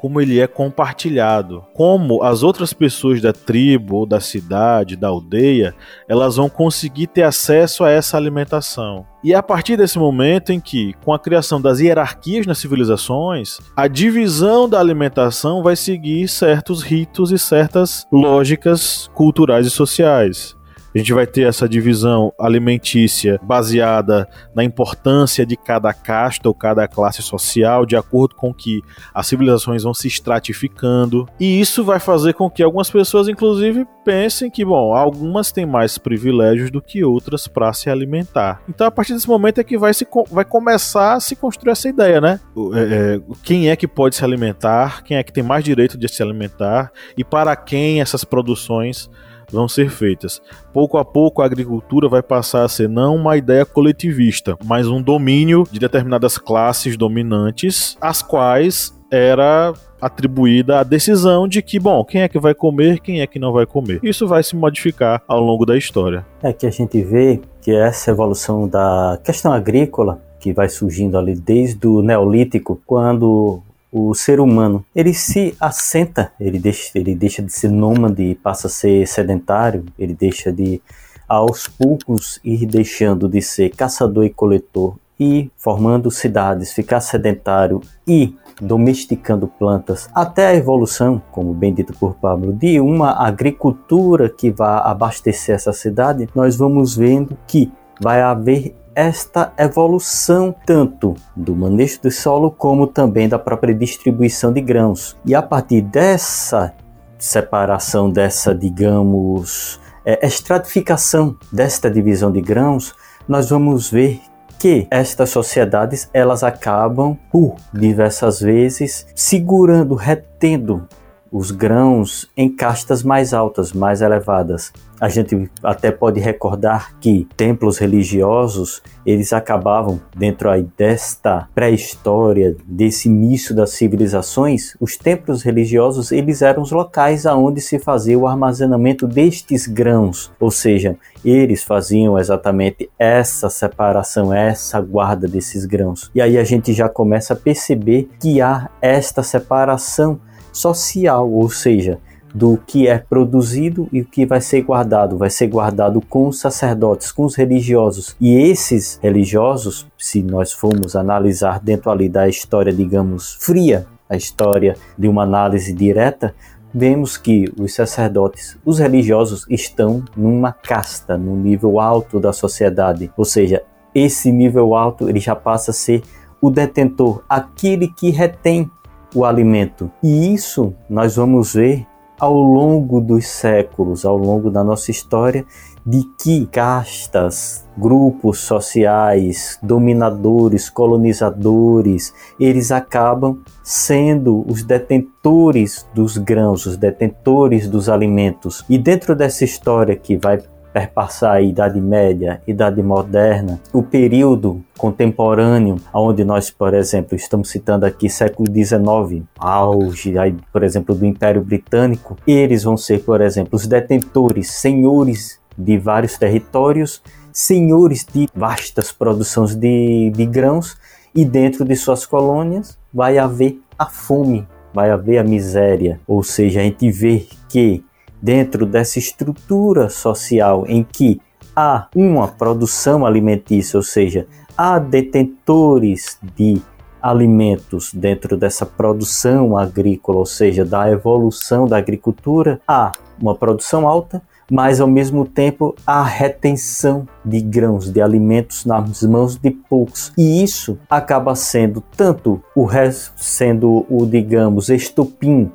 como 0.06 0.22
ele 0.22 0.40
é 0.40 0.46
compartilhado, 0.46 1.64
como 1.74 2.22
as 2.22 2.44
outras 2.44 2.72
pessoas 2.74 3.20
da 3.20 3.34
tribo 3.34 4.06
da 4.06 4.20
cidade, 4.20 4.96
da 4.96 5.08
aldeia, 5.08 5.74
elas 6.08 6.36
vão 6.36 6.48
conseguir 6.48 7.08
ter 7.08 7.24
acesso 7.24 7.84
a 7.84 7.90
essa 7.90 8.16
alimentação. 8.16 9.04
E 9.24 9.34
é 9.34 9.36
a 9.36 9.42
partir 9.42 9.76
desse 9.76 9.98
momento 9.98 10.52
em 10.52 10.60
que, 10.60 10.94
com 11.04 11.12
a 11.12 11.18
criação 11.18 11.60
das 11.60 11.80
hierarquias 11.80 12.46
nas 12.46 12.60
civilizações, 12.60 13.58
a 13.76 13.88
divisão 13.88 14.70
da 14.70 14.80
alimentação 14.80 15.64
vai 15.64 15.76
seguir 15.76 16.28
certos 16.28 16.84
ritos 16.84 17.32
e 17.32 17.40
certas 17.40 18.06
lógicas 18.12 19.10
culturais 19.16 19.66
e 19.66 19.72
sociais. 19.72 20.56
A 20.96 20.98
gente 20.98 21.14
vai 21.14 21.28
ter 21.28 21.42
essa 21.42 21.68
divisão 21.68 22.32
alimentícia 22.40 23.38
baseada 23.44 24.26
na 24.56 24.64
importância 24.64 25.46
de 25.46 25.58
cada 25.58 25.94
casta 25.94 26.48
ou 26.48 26.56
cada 26.56 26.88
classe 26.88 27.22
social, 27.22 27.86
de 27.86 27.98
acordo 27.98 28.34
com 28.34 28.54
que 28.54 28.82
as 29.14 29.28
civilizações 29.28 29.84
vão 29.84 29.94
se 29.94 30.08
estratificando. 30.08 31.28
E 31.38 31.60
isso 31.60 31.84
vai 31.84 32.00
fazer 32.00 32.34
com 32.34 32.50
que 32.50 32.64
algumas 32.64 32.90
pessoas, 32.90 33.28
inclusive, 33.28 33.86
pensem 34.06 34.50
que, 34.50 34.64
bom, 34.64 34.96
algumas 34.96 35.52
têm 35.52 35.66
mais 35.66 35.98
privilégios 35.98 36.72
do 36.72 36.82
que 36.82 37.04
outras 37.04 37.46
para 37.46 37.74
se 37.74 37.90
alimentar. 37.90 38.62
Então, 38.70 38.88
a 38.88 38.92
partir 38.92 39.14
desse 39.14 39.28
momento 39.28 39.60
é 39.60 39.66
que 39.66 39.78
vai, 39.78 39.94
se, 39.94 40.08
vai 40.32 40.46
começar 40.46 41.16
a 41.16 41.20
se 41.20 41.36
construir 41.36 41.72
essa 41.74 41.90
ideia, 41.90 42.22
né? 42.22 42.40
É, 42.74 43.16
é, 43.16 43.22
quem 43.44 43.70
é 43.70 43.76
que 43.76 43.86
pode 43.88 44.16
se 44.16 44.24
alimentar, 44.24 45.04
quem 45.04 45.18
é 45.18 45.24
que 45.24 45.34
tem 45.34 45.44
mais 45.44 45.62
direito 45.62 45.98
de 45.98 46.08
se 46.08 46.24
alimentar 46.24 46.90
e 47.18 47.24
para 47.26 47.54
quem 47.54 48.00
essas 48.00 48.24
produções 48.24 49.10
vão 49.52 49.68
ser 49.68 49.90
feitas. 49.90 50.42
Pouco 50.74 50.98
a 50.98 51.06
pouco 51.06 51.42
a 51.42 51.46
agricultura 51.46 52.08
vai 52.08 52.22
passar 52.22 52.64
a 52.64 52.70
ser 52.70 52.90
não 52.90 53.16
uma 53.16 53.38
ideia 53.38 53.66
coletivista, 53.66 54.58
mas 54.64 54.88
um 54.88 55.02
domínio 55.02 55.64
de 55.72 55.80
determinadas 55.80 56.38
classes 56.38 56.98
dominantes, 56.98 57.98
as 58.02 58.22
quais 58.22 58.94
era 59.12 59.74
atribuída 60.02 60.80
a 60.80 60.84
decisão 60.84 61.48
de 61.48 61.62
que, 61.62 61.80
bom, 61.80 62.04
quem 62.04 62.22
é 62.22 62.28
que 62.28 62.40
vai 62.40 62.54
comer, 62.54 63.00
quem 63.00 63.22
é 63.22 63.28
que 63.28 63.40
não 63.40 63.52
vai 63.52 63.66
comer. 63.66 64.00
Isso 64.04 64.28
vai 64.28 64.44
se 64.44 64.56
modificar 64.56 65.24
ao 65.28 65.40
longo 65.40 65.66
da 65.66 65.78
história. 65.78 66.26
É 66.44 66.54
que 66.54 66.68
a 66.68 66.72
gente 66.72 67.02
vê 67.02 67.42
que 67.62 67.72
essa 67.72 68.12
evolução 68.12 68.68
da 68.68 69.20
questão 69.24 69.52
agrícola 69.52 70.22
que 70.40 70.54
vai 70.54 70.70
surgindo 70.70 71.18
ali 71.18 71.34
desde 71.34 71.88
o 71.88 72.04
Neolítico, 72.04 72.80
quando 72.86 73.64
o 73.98 74.14
ser 74.14 74.42
humano 74.42 74.84
ele 74.94 75.14
se 75.14 75.56
assenta, 75.58 76.30
ele 76.38 76.60
deixa, 76.60 76.92
ele 76.96 77.16
deixa 77.16 77.42
de 77.42 77.54
ser 77.54 77.70
nômade 77.72 78.38
passa 78.44 78.68
a 78.68 78.70
ser 78.70 79.08
sedentário, 79.08 79.86
ele 79.98 80.14
deixa 80.14 80.52
de 80.52 80.82
aos 81.26 81.70
poucos 81.70 82.42
ir 82.44 82.66
deixando 82.66 83.30
de 83.30 83.42
ser 83.42 83.70
caçador 83.70 84.26
e 84.26 84.30
coletor 84.30 84.98
e 85.18 85.50
formando 85.56 86.12
cidades, 86.12 86.74
ficar 86.74 87.00
sedentário 87.00 87.80
e 88.06 88.36
domesticando 88.62 89.48
plantas, 89.48 90.10
até 90.14 90.48
a 90.48 90.56
evolução, 90.56 91.22
como 91.32 91.54
bem 91.54 91.74
dito 91.74 91.94
por 91.94 92.16
Pablo, 92.16 92.52
de 92.52 92.82
uma 92.82 93.26
agricultura 93.26 94.28
que 94.28 94.52
vá 94.52 94.80
abastecer 94.80 95.56
essa 95.56 95.72
cidade, 95.72 96.28
nós 96.36 96.58
vamos 96.58 96.98
vendo 96.98 97.38
que 97.48 97.72
vai 98.02 98.22
haver 98.22 98.76
esta 98.96 99.54
evolução 99.58 100.56
tanto 100.66 101.16
do 101.36 101.54
manejo 101.54 102.02
do 102.02 102.12
solo 102.12 102.50
como 102.50 102.88
também 102.88 103.28
da 103.28 103.38
própria 103.38 103.76
distribuição 103.76 104.54
de 104.54 104.62
grãos. 104.62 105.18
E 105.26 105.36
a 105.36 105.42
partir 105.42 105.82
dessa 105.82 106.74
separação, 107.20 108.10
dessa, 108.10 108.56
digamos, 108.56 109.80
é, 110.06 110.26
estratificação 110.26 111.36
desta 111.52 111.92
divisão 111.92 112.32
de 112.32 112.40
grãos, 112.40 112.96
nós 113.28 113.50
vamos 113.50 113.90
ver 113.92 114.22
que 114.58 114.88
estas 114.90 115.30
sociedades 115.30 116.10
elas 116.14 116.44
acabam 116.44 117.18
por 117.32 117.56
diversas 117.74 118.40
vezes 118.40 119.06
segurando, 119.14 119.96
retendo 119.96 120.88
os 121.36 121.52
grãos 121.52 122.30
em 122.38 122.48
castas 122.48 123.04
mais 123.04 123.34
altas, 123.34 123.74
mais 123.74 124.02
elevadas. 124.02 124.72
A 125.02 125.10
gente 125.10 125.52
até 125.62 125.92
pode 125.92 126.22
recordar 126.22 126.98
que 127.02 127.28
templos 127.36 127.78
religiosos, 127.78 128.82
eles 129.06 129.34
acabavam 129.34 130.00
dentro 130.16 130.50
aí 130.50 130.66
desta 130.78 131.50
pré-história, 131.54 132.56
desse 132.66 133.10
início 133.10 133.54
das 133.54 133.72
civilizações, 133.72 134.78
os 134.80 134.96
templos 134.96 135.44
religiosos, 135.44 136.14
eles 136.14 136.42
eram 136.42 136.64
os 136.64 136.72
locais 136.72 137.26
aonde 137.26 137.60
se 137.60 137.80
fazia 137.80 138.18
o 138.18 138.26
armazenamento 138.26 139.06
destes 139.06 139.68
grãos, 139.68 140.32
ou 140.40 140.50
seja, 140.50 140.96
eles 141.26 141.66
faziam 141.66 142.18
exatamente 142.18 142.90
essa 142.98 143.50
separação, 143.50 144.34
essa 144.34 144.80
guarda 144.80 145.28
desses 145.28 145.66
grãos. 145.66 146.10
E 146.16 146.22
aí 146.22 146.38
a 146.38 146.46
gente 146.46 146.72
já 146.72 146.88
começa 146.88 147.34
a 147.34 147.38
perceber 147.38 148.08
que 148.22 148.40
há 148.40 148.70
esta 148.82 149.22
separação 149.22 150.18
social, 150.56 151.30
ou 151.30 151.50
seja, 151.50 152.00
do 152.34 152.58
que 152.68 152.88
é 152.88 152.98
produzido 152.98 153.88
e 153.94 154.02
o 154.02 154.06
que 154.06 154.26
vai 154.26 154.42
ser 154.42 154.62
guardado. 154.62 155.18
Vai 155.18 155.30
ser 155.30 155.48
guardado 155.48 156.02
com 156.02 156.28
os 156.28 156.40
sacerdotes, 156.40 157.12
com 157.12 157.24
os 157.24 157.36
religiosos. 157.36 158.16
E 158.20 158.36
esses 158.36 159.00
religiosos, 159.02 159.88
se 159.98 160.22
nós 160.22 160.52
formos 160.52 160.96
analisar 160.98 161.62
dentro 161.62 161.90
ali 161.90 162.10
da 162.10 162.28
história, 162.28 162.74
digamos, 162.74 163.38
fria, 163.40 163.88
a 164.10 164.18
história 164.18 164.76
de 164.98 165.08
uma 165.08 165.24
análise 165.24 165.74
direta, 165.74 166.36
vemos 166.74 167.16
que 167.16 167.46
os 167.58 167.74
sacerdotes, 167.74 168.58
os 168.66 168.80
religiosos, 168.80 169.46
estão 169.50 170.04
numa 170.16 170.52
casta, 170.52 171.18
num 171.18 171.38
nível 171.38 171.80
alto 171.80 172.20
da 172.20 172.34
sociedade. 172.34 173.10
Ou 173.16 173.24
seja, 173.24 173.64
esse 173.94 174.30
nível 174.30 174.76
alto 174.76 175.10
ele 175.10 175.22
já 175.22 175.38
passa 175.38 175.72
a 175.72 175.74
ser 175.74 176.04
o 176.42 176.50
detentor, 176.50 177.24
aquele 177.30 177.88
que 177.88 178.10
retém 178.10 178.70
o 179.16 179.26
alimento. 179.26 179.90
E 180.04 180.34
isso 180.34 180.74
nós 180.90 181.16
vamos 181.16 181.54
ver 181.54 181.88
ao 182.20 182.34
longo 182.34 183.02
dos 183.02 183.28
séculos, 183.28 184.06
ao 184.06 184.18
longo 184.18 184.50
da 184.50 184.64
nossa 184.64 184.92
história, 184.92 185.46
de 185.86 186.04
que 186.20 186.48
castas, 186.48 187.64
grupos 187.78 188.40
sociais, 188.40 189.60
dominadores, 189.62 190.70
colonizadores, 190.70 192.14
eles 192.40 192.72
acabam 192.72 193.38
sendo 193.64 194.44
os 194.48 194.64
detentores 194.64 195.86
dos 195.94 196.18
grãos, 196.18 196.66
os 196.66 196.78
detentores 196.78 197.68
dos 197.68 197.88
alimentos. 197.88 198.66
E 198.68 198.78
dentro 198.78 199.16
dessa 199.16 199.44
história 199.44 199.96
que 199.96 200.18
vai 200.18 200.40
perpassar 200.76 201.36
a 201.38 201.42
Idade 201.42 201.80
Média, 201.80 202.42
Idade 202.46 202.84
Moderna, 202.84 203.62
o 203.72 203.82
período 203.82 204.62
contemporâneo, 204.78 205.78
onde 205.94 206.26
nós, 206.26 206.52
por 206.52 206.74
exemplo, 206.74 207.16
estamos 207.16 207.50
citando 207.50 207.86
aqui 207.86 208.10
século 208.10 208.52
XIX, 208.54 209.24
auge, 209.40 210.18
aí, 210.18 210.36
por 210.52 210.64
exemplo, 210.64 210.94
do 210.94 211.06
Império 211.06 211.42
Britânico, 211.42 212.18
eles 212.28 212.64
vão 212.64 212.76
ser, 212.76 213.02
por 213.06 213.22
exemplo, 213.22 213.52
os 213.56 213.66
detentores, 213.66 214.52
senhores 214.52 215.40
de 215.58 215.78
vários 215.78 216.18
territórios, 216.18 217.02
senhores 217.32 218.06
de 218.14 218.28
vastas 218.36 218.92
produções 218.92 219.56
de, 219.56 220.12
de 220.14 220.26
grãos, 220.26 220.76
e 221.16 221.24
dentro 221.24 221.64
de 221.64 221.78
suas 221.78 222.06
colônias 222.06 222.78
vai 222.94 223.18
haver 223.18 223.62
a 223.80 223.86
fome, 223.86 224.46
vai 224.74 224.92
haver 224.92 225.20
a 225.20 225.24
miséria, 225.24 226.02
ou 226.06 226.22
seja, 226.22 226.60
a 226.60 226.64
gente 226.64 226.92
vê 226.92 227.26
que 227.48 227.82
dentro 228.26 228.66
dessa 228.66 228.98
estrutura 228.98 229.88
social 229.88 230.66
em 230.68 230.84
que 230.84 231.22
há 231.56 231.88
uma 231.96 232.28
produção 232.28 233.06
alimentícia, 233.06 233.78
ou 233.78 233.84
seja, 233.84 234.26
há 234.58 234.80
detentores 234.80 236.18
de 236.36 236.60
alimentos 237.00 237.94
dentro 237.94 238.36
dessa 238.36 238.66
produção 238.66 239.56
agrícola, 239.56 240.18
ou 240.18 240.26
seja, 240.26 240.66
da 240.66 240.90
evolução 240.90 241.68
da 241.68 241.78
agricultura, 241.78 242.60
há 242.68 242.94
uma 243.22 243.36
produção 243.36 243.88
alta, 243.88 244.20
mas 244.50 244.82
ao 244.82 244.88
mesmo 244.88 245.24
tempo 245.24 245.76
há 245.86 246.04
retenção 246.04 247.08
de 247.24 247.40
grãos, 247.42 247.92
de 247.92 248.02
alimentos 248.02 248.66
nas 248.66 249.04
mãos 249.04 249.38
de 249.38 249.52
poucos. 249.52 250.12
E 250.18 250.44
isso 250.44 250.80
acaba 250.90 251.36
sendo 251.36 251.80
tanto 251.96 252.42
o 252.56 252.68
sendo 253.16 253.86
o 253.88 254.04
digamos 254.08 254.70
estopim, 254.70 255.52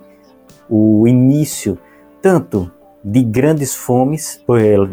o 0.69 1.09
início 1.09 1.77
tanto 2.21 2.71
de 3.03 3.23
grandes 3.23 3.75
fomes 3.75 4.45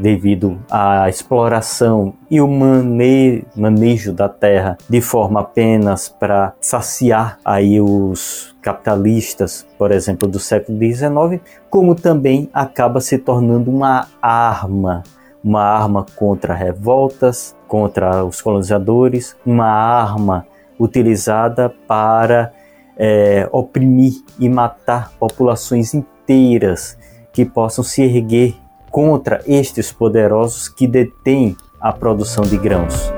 devido 0.01 0.59
à 0.71 1.09
exploração 1.09 2.13
e 2.31 2.39
o 2.39 2.47
mane 2.47 3.45
manejo 3.55 4.13
da 4.13 4.29
terra 4.29 4.77
de 4.89 5.01
forma 5.01 5.41
apenas 5.41 6.07
para 6.07 6.53
saciar 6.61 7.37
aí 7.43 7.81
os 7.81 8.55
capitalistas, 8.61 9.67
por 9.77 9.91
exemplo, 9.91 10.27
do 10.27 10.39
século 10.39 10.77
XIX, 10.77 11.41
como 11.69 11.95
também 11.95 12.49
acaba 12.53 13.01
se 13.01 13.17
tornando 13.17 13.69
uma 13.69 14.07
arma, 14.21 15.03
uma 15.43 15.63
arma 15.63 16.05
contra 16.15 16.53
revoltas, 16.53 17.55
contra 17.67 18.23
os 18.23 18.41
colonizadores, 18.41 19.35
uma 19.45 19.67
arma 19.67 20.47
utilizada 20.79 21.73
para 21.87 22.53
é, 22.97 23.47
oprimir 23.51 24.13
e 24.39 24.47
matar 24.47 25.11
populações 25.19 25.93
inteiras 25.93 26.97
que 27.37 27.45
possam 27.45 27.83
se 27.83 28.01
erguer 28.01 28.55
contra 28.89 29.43
estes 29.45 29.91
poderosos 29.91 30.67
que 30.67 30.87
detêm 30.87 31.55
a 31.79 31.93
produção 31.93 32.43
de 32.43 32.57
grãos. 32.57 33.13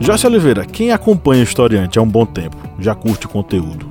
Joyce 0.00 0.26
Oliveira, 0.26 0.64
quem 0.64 0.92
acompanha 0.92 1.42
o 1.42 1.44
Historiante 1.44 1.98
há 1.98 2.02
um 2.02 2.08
bom 2.08 2.24
tempo, 2.24 2.56
já 2.78 2.94
curte 2.94 3.26
o 3.26 3.28
conteúdo, 3.28 3.90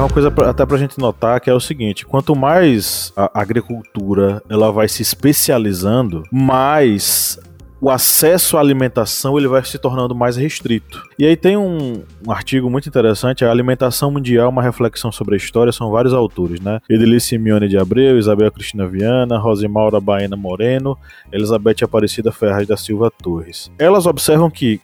Uma 0.00 0.08
coisa 0.08 0.30
pra, 0.30 0.50
até 0.50 0.64
pra 0.64 0.78
gente 0.78 0.98
notar 0.98 1.40
que 1.40 1.50
é 1.50 1.54
o 1.54 1.60
seguinte: 1.60 2.06
quanto 2.06 2.34
mais 2.34 3.12
a 3.16 3.40
agricultura 3.40 4.42
ela 4.48 4.70
vai 4.70 4.88
se 4.88 5.02
especializando, 5.02 6.22
mais 6.30 7.38
o 7.80 7.88
acesso 7.88 8.58
à 8.58 8.60
alimentação 8.60 9.38
ele 9.38 9.48
vai 9.48 9.64
se 9.64 9.78
tornando 9.78 10.14
mais 10.14 10.36
restrito. 10.36 11.02
E 11.18 11.24
aí 11.24 11.34
tem 11.34 11.56
um, 11.56 12.02
um 12.26 12.30
artigo 12.30 12.68
muito 12.68 12.88
interessante, 12.88 13.44
a 13.44 13.50
alimentação 13.50 14.10
mundial, 14.10 14.50
uma 14.50 14.62
reflexão 14.62 15.10
sobre 15.10 15.34
a 15.34 15.38
história, 15.38 15.72
são 15.72 15.90
vários 15.90 16.12
autores, 16.12 16.60
né? 16.60 16.80
Edelice 16.90 17.28
Simeone 17.28 17.68
de 17.68 17.78
Abreu, 17.78 18.18
Isabel 18.18 18.52
Cristina 18.52 18.86
Viana, 18.86 19.38
Rosimaura 19.38 19.98
Baena 19.98 20.36
Moreno, 20.36 20.98
Elizabeth 21.32 21.82
Aparecida 21.82 22.30
Ferraz 22.30 22.68
da 22.68 22.76
Silva 22.76 23.10
Torres. 23.10 23.72
Elas 23.78 24.04
observam 24.04 24.50
que 24.50 24.80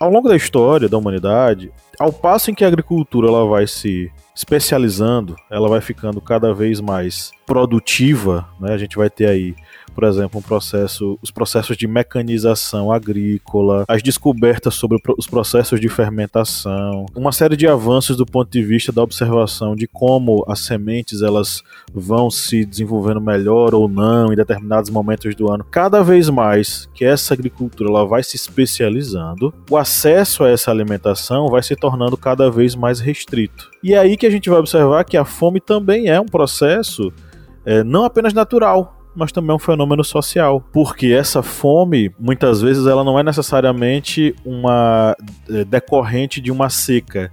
ao 0.00 0.10
longo 0.10 0.28
da 0.28 0.36
história 0.36 0.88
da 0.88 0.96
humanidade, 0.96 1.70
ao 1.98 2.12
passo 2.12 2.50
em 2.50 2.54
que 2.54 2.64
a 2.64 2.68
agricultura 2.68 3.28
ela 3.28 3.44
vai 3.46 3.66
se 3.66 4.10
especializando, 4.34 5.34
ela 5.50 5.68
vai 5.68 5.80
ficando 5.80 6.20
cada 6.20 6.54
vez 6.54 6.80
mais 6.80 7.32
produtiva, 7.44 8.48
né? 8.60 8.72
A 8.72 8.78
gente 8.78 8.96
vai 8.96 9.10
ter 9.10 9.26
aí 9.26 9.54
por 9.98 10.04
exemplo, 10.04 10.38
um 10.38 10.42
processo, 10.42 11.18
os 11.20 11.32
processos 11.32 11.76
de 11.76 11.88
mecanização 11.88 12.92
agrícola, 12.92 13.84
as 13.88 14.00
descobertas 14.00 14.76
sobre 14.76 14.96
os 15.18 15.26
processos 15.26 15.80
de 15.80 15.88
fermentação, 15.88 17.04
uma 17.16 17.32
série 17.32 17.56
de 17.56 17.66
avanços 17.66 18.16
do 18.16 18.24
ponto 18.24 18.48
de 18.48 18.62
vista 18.62 18.92
da 18.92 19.02
observação 19.02 19.74
de 19.74 19.88
como 19.88 20.44
as 20.46 20.60
sementes 20.60 21.20
elas 21.20 21.64
vão 21.92 22.30
se 22.30 22.64
desenvolvendo 22.64 23.20
melhor 23.20 23.74
ou 23.74 23.88
não 23.88 24.32
em 24.32 24.36
determinados 24.36 24.88
momentos 24.88 25.34
do 25.34 25.50
ano. 25.50 25.66
Cada 25.68 26.00
vez 26.00 26.30
mais 26.30 26.88
que 26.94 27.04
essa 27.04 27.34
agricultura 27.34 27.90
ela 27.90 28.06
vai 28.06 28.22
se 28.22 28.36
especializando, 28.36 29.52
o 29.68 29.76
acesso 29.76 30.44
a 30.44 30.48
essa 30.48 30.70
alimentação 30.70 31.48
vai 31.48 31.64
se 31.64 31.74
tornando 31.74 32.16
cada 32.16 32.48
vez 32.48 32.76
mais 32.76 33.00
restrito. 33.00 33.68
E 33.82 33.94
é 33.94 33.98
aí 33.98 34.16
que 34.16 34.26
a 34.26 34.30
gente 34.30 34.48
vai 34.48 34.60
observar 34.60 35.02
que 35.02 35.16
a 35.16 35.24
fome 35.24 35.60
também 35.60 36.06
é 36.06 36.20
um 36.20 36.26
processo 36.26 37.12
é, 37.66 37.82
não 37.82 38.04
apenas 38.04 38.32
natural, 38.32 38.97
mas 39.14 39.32
também 39.32 39.50
é 39.50 39.54
um 39.54 39.58
fenômeno 39.58 40.04
social, 40.04 40.60
porque 40.72 41.08
essa 41.08 41.42
fome, 41.42 42.12
muitas 42.18 42.60
vezes, 42.60 42.86
ela 42.86 43.04
não 43.04 43.18
é 43.18 43.22
necessariamente 43.22 44.34
uma 44.44 45.16
é, 45.48 45.64
decorrente 45.64 46.40
de 46.40 46.50
uma 46.50 46.70
seca. 46.70 47.32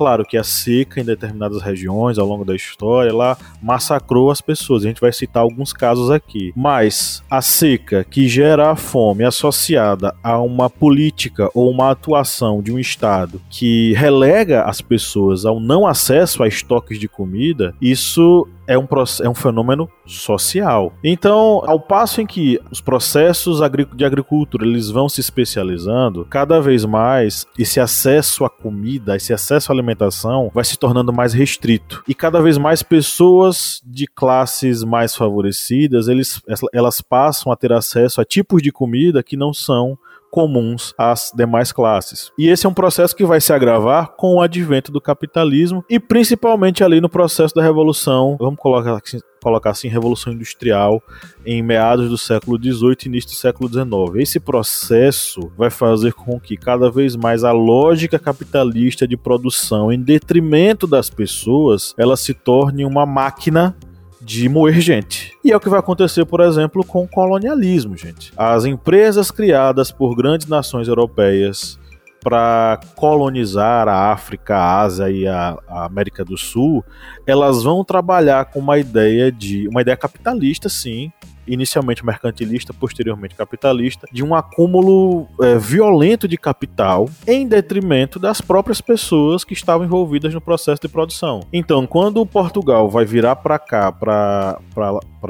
Claro 0.00 0.24
que 0.24 0.38
a 0.38 0.42
seca 0.42 0.98
em 0.98 1.04
determinadas 1.04 1.60
regiões 1.60 2.16
ao 2.16 2.26
longo 2.26 2.42
da 2.42 2.56
história 2.56 3.10
ela 3.10 3.36
massacrou 3.62 4.30
as 4.30 4.40
pessoas. 4.40 4.82
A 4.82 4.88
gente 4.88 4.98
vai 4.98 5.12
citar 5.12 5.42
alguns 5.42 5.74
casos 5.74 6.10
aqui. 6.10 6.54
Mas 6.56 7.22
a 7.30 7.42
seca 7.42 8.02
que 8.02 8.26
gera 8.26 8.70
a 8.70 8.76
fome 8.76 9.24
associada 9.24 10.14
a 10.22 10.38
uma 10.38 10.70
política 10.70 11.50
ou 11.52 11.70
uma 11.70 11.90
atuação 11.90 12.62
de 12.62 12.72
um 12.72 12.78
Estado 12.78 13.42
que 13.50 13.92
relega 13.92 14.62
as 14.62 14.80
pessoas 14.80 15.44
ao 15.44 15.60
não 15.60 15.86
acesso 15.86 16.42
a 16.42 16.48
estoques 16.48 16.98
de 16.98 17.06
comida, 17.06 17.74
isso 17.78 18.48
é 18.70 18.78
um, 18.78 18.86
é 19.22 19.28
um 19.28 19.34
fenômeno 19.34 19.90
social. 20.06 20.92
Então, 21.02 21.60
ao 21.66 21.80
passo 21.80 22.20
em 22.20 22.26
que 22.26 22.60
os 22.70 22.80
processos 22.80 23.58
de 23.96 24.04
agricultura 24.04 24.64
eles 24.64 24.88
vão 24.90 25.08
se 25.08 25.20
especializando, 25.20 26.24
cada 26.30 26.60
vez 26.60 26.84
mais 26.84 27.48
esse 27.58 27.80
acesso 27.80 28.44
à 28.44 28.48
comida, 28.48 29.16
esse 29.16 29.32
acesso 29.32 29.72
à 29.72 29.74
alimentação 29.74 30.52
vai 30.54 30.62
se 30.62 30.78
tornando 30.78 31.12
mais 31.12 31.32
restrito. 31.32 32.04
E 32.06 32.14
cada 32.14 32.40
vez 32.40 32.56
mais 32.58 32.80
pessoas 32.80 33.82
de 33.84 34.06
classes 34.06 34.84
mais 34.84 35.16
favorecidas, 35.16 36.06
eles, 36.06 36.40
elas 36.72 37.00
passam 37.00 37.50
a 37.50 37.56
ter 37.56 37.72
acesso 37.72 38.20
a 38.20 38.24
tipos 38.24 38.62
de 38.62 38.70
comida 38.70 39.20
que 39.20 39.36
não 39.36 39.52
são 39.52 39.98
comuns 40.30 40.94
às 40.96 41.32
demais 41.34 41.72
classes. 41.72 42.32
E 42.38 42.48
esse 42.48 42.66
é 42.66 42.68
um 42.68 42.74
processo 42.74 43.14
que 43.14 43.24
vai 43.24 43.40
se 43.40 43.52
agravar 43.52 44.14
com 44.16 44.36
o 44.36 44.40
advento 44.40 44.92
do 44.92 45.00
capitalismo 45.00 45.84
e 45.88 45.98
principalmente 45.98 46.84
ali 46.84 47.00
no 47.00 47.08
processo 47.08 47.54
da 47.54 47.62
revolução, 47.62 48.36
vamos 48.38 48.58
colocar 48.58 48.94
assim, 48.94 49.18
colocar 49.42 49.70
assim, 49.70 49.88
Revolução 49.88 50.32
Industrial 50.32 51.02
em 51.44 51.62
meados 51.62 52.08
do 52.08 52.18
século 52.18 52.58
XVIII 52.58 52.96
e 53.04 53.08
início 53.08 53.30
do 53.30 53.36
século 53.36 53.68
XIX. 53.68 54.16
Esse 54.16 54.38
processo 54.38 55.50
vai 55.56 55.70
fazer 55.70 56.12
com 56.12 56.38
que 56.38 56.56
cada 56.56 56.90
vez 56.90 57.16
mais 57.16 57.42
a 57.42 57.52
lógica 57.52 58.18
capitalista 58.18 59.08
de 59.08 59.16
produção, 59.16 59.90
em 59.92 60.00
detrimento 60.00 60.86
das 60.86 61.10
pessoas, 61.10 61.94
ela 61.98 62.16
se 62.16 62.34
torne 62.34 62.84
uma 62.84 63.06
máquina 63.06 63.74
de 64.20 64.48
moer 64.48 64.80
gente. 64.80 65.32
E 65.44 65.50
é 65.50 65.56
o 65.56 65.60
que 65.60 65.68
vai 65.68 65.80
acontecer, 65.80 66.24
por 66.24 66.40
exemplo, 66.40 66.84
com 66.84 67.04
o 67.04 67.08
colonialismo, 67.08 67.96
gente. 67.96 68.32
As 68.36 68.64
empresas 68.64 69.30
criadas 69.30 69.90
por 69.90 70.14
grandes 70.14 70.46
nações 70.46 70.88
europeias 70.88 71.78
para 72.22 72.78
colonizar 72.96 73.88
a 73.88 74.12
África, 74.12 74.56
a 74.56 74.80
Ásia 74.82 75.10
e 75.10 75.26
a, 75.26 75.56
a, 75.66 75.86
América 75.86 76.24
do 76.24 76.36
Sul, 76.36 76.84
elas 77.26 77.62
vão 77.62 77.82
trabalhar 77.82 78.44
com 78.46 78.58
uma 78.58 78.78
ideia 78.78 79.32
de 79.32 79.66
uma 79.68 79.80
ideia 79.80 79.96
capitalista, 79.96 80.68
sim, 80.68 81.10
inicialmente 81.52 82.04
mercantilista, 82.04 82.72
posteriormente 82.72 83.34
capitalista, 83.34 84.06
de 84.12 84.22
um 84.22 84.34
acúmulo 84.34 85.26
é, 85.40 85.58
violento 85.58 86.26
de 86.26 86.36
capital 86.36 87.08
em 87.26 87.46
detrimento 87.46 88.18
das 88.18 88.40
próprias 88.40 88.80
pessoas 88.80 89.44
que 89.44 89.52
estavam 89.52 89.86
envolvidas 89.86 90.32
no 90.32 90.40
processo 90.40 90.80
de 90.80 90.88
produção. 90.88 91.40
Então, 91.52 91.86
quando 91.86 92.24
Portugal 92.24 92.88
vai 92.88 93.04
virar 93.04 93.36
para 93.36 93.58
cá, 93.58 93.92
para 93.92 94.58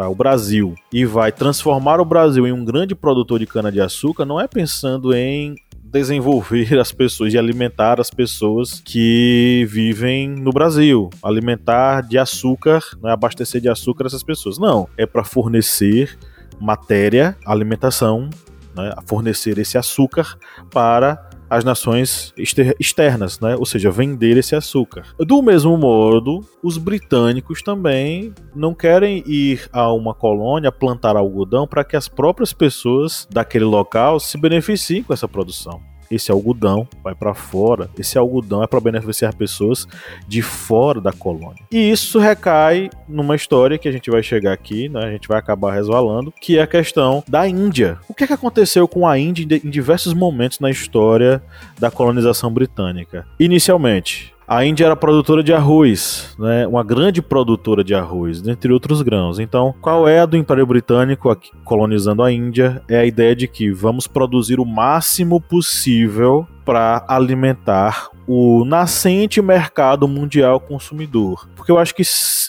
o 0.08 0.14
Brasil, 0.14 0.74
e 0.92 1.04
vai 1.04 1.32
transformar 1.32 2.00
o 2.00 2.04
Brasil 2.04 2.46
em 2.46 2.52
um 2.52 2.64
grande 2.64 2.94
produtor 2.94 3.38
de 3.38 3.46
cana-de-açúcar, 3.46 4.24
não 4.24 4.40
é 4.40 4.46
pensando 4.46 5.14
em 5.14 5.54
desenvolver 5.90 6.78
as 6.78 6.92
pessoas 6.92 7.34
e 7.34 7.38
alimentar 7.38 8.00
as 8.00 8.10
pessoas 8.10 8.80
que 8.84 9.66
vivem 9.68 10.28
no 10.28 10.52
Brasil, 10.52 11.10
alimentar 11.22 12.02
de 12.02 12.16
açúcar, 12.16 12.80
né, 13.02 13.12
abastecer 13.12 13.60
de 13.60 13.68
açúcar 13.68 14.06
essas 14.06 14.22
pessoas. 14.22 14.58
Não, 14.58 14.88
é 14.96 15.04
para 15.04 15.24
fornecer 15.24 16.16
matéria, 16.60 17.36
alimentação, 17.44 18.30
né, 18.76 18.94
fornecer 19.06 19.58
esse 19.58 19.76
açúcar 19.76 20.36
para 20.70 21.29
as 21.50 21.64
nações 21.64 22.32
externas, 22.78 23.40
né? 23.40 23.56
ou 23.56 23.66
seja, 23.66 23.90
vender 23.90 24.36
esse 24.36 24.54
açúcar. 24.54 25.04
Do 25.18 25.42
mesmo 25.42 25.76
modo, 25.76 26.40
os 26.62 26.78
britânicos 26.78 27.60
também 27.60 28.32
não 28.54 28.72
querem 28.72 29.24
ir 29.26 29.68
a 29.72 29.92
uma 29.92 30.14
colônia 30.14 30.70
plantar 30.70 31.16
algodão 31.16 31.66
para 31.66 31.82
que 31.82 31.96
as 31.96 32.08
próprias 32.08 32.52
pessoas 32.52 33.26
daquele 33.30 33.64
local 33.64 34.20
se 34.20 34.38
beneficiem 34.38 35.02
com 35.02 35.12
essa 35.12 35.26
produção 35.26 35.89
esse 36.10 36.30
algodão 36.30 36.86
vai 37.02 37.14
para 37.14 37.34
fora, 37.34 37.88
esse 37.98 38.18
algodão 38.18 38.62
é 38.62 38.66
para 38.66 38.80
beneficiar 38.80 39.34
pessoas 39.34 39.86
de 40.26 40.42
fora 40.42 41.00
da 41.00 41.12
colônia. 41.12 41.62
E 41.70 41.90
isso 41.90 42.18
recai 42.18 42.90
numa 43.08 43.36
história 43.36 43.78
que 43.78 43.88
a 43.88 43.92
gente 43.92 44.10
vai 44.10 44.22
chegar 44.22 44.52
aqui, 44.52 44.88
né, 44.88 45.04
a 45.04 45.10
gente 45.10 45.28
vai 45.28 45.38
acabar 45.38 45.72
resvalando, 45.72 46.32
que 46.40 46.58
é 46.58 46.62
a 46.62 46.66
questão 46.66 47.22
da 47.28 47.46
Índia. 47.46 47.98
O 48.08 48.14
que, 48.14 48.24
é 48.24 48.26
que 48.26 48.32
aconteceu 48.32 48.88
com 48.88 49.06
a 49.06 49.18
Índia 49.18 49.60
em 49.64 49.70
diversos 49.70 50.12
momentos 50.14 50.58
na 50.58 50.70
história 50.70 51.42
da 51.78 51.90
colonização 51.90 52.52
britânica? 52.52 53.26
Inicialmente, 53.38 54.34
a 54.50 54.64
Índia 54.64 54.86
era 54.86 54.96
produtora 54.96 55.44
de 55.44 55.52
arroz, 55.52 56.34
né? 56.36 56.66
uma 56.66 56.82
grande 56.82 57.22
produtora 57.22 57.84
de 57.84 57.94
arroz, 57.94 58.44
entre 58.48 58.72
outros 58.72 59.00
grãos. 59.00 59.38
Então, 59.38 59.72
qual 59.80 60.08
é 60.08 60.18
a 60.18 60.26
do 60.26 60.36
Império 60.36 60.66
Britânico 60.66 61.30
aqui, 61.30 61.52
colonizando 61.62 62.20
a 62.20 62.32
Índia? 62.32 62.82
É 62.88 62.98
a 62.98 63.04
ideia 63.04 63.36
de 63.36 63.46
que 63.46 63.70
vamos 63.70 64.08
produzir 64.08 64.58
o 64.58 64.66
máximo 64.66 65.40
possível 65.40 66.48
para 66.64 67.04
alimentar 67.06 68.08
o 68.32 68.64
nascente 68.64 69.42
mercado 69.42 70.06
mundial 70.06 70.60
consumidor. 70.60 71.48
Porque 71.56 71.72
eu 71.72 71.78
acho 71.78 71.92
que 71.92 72.04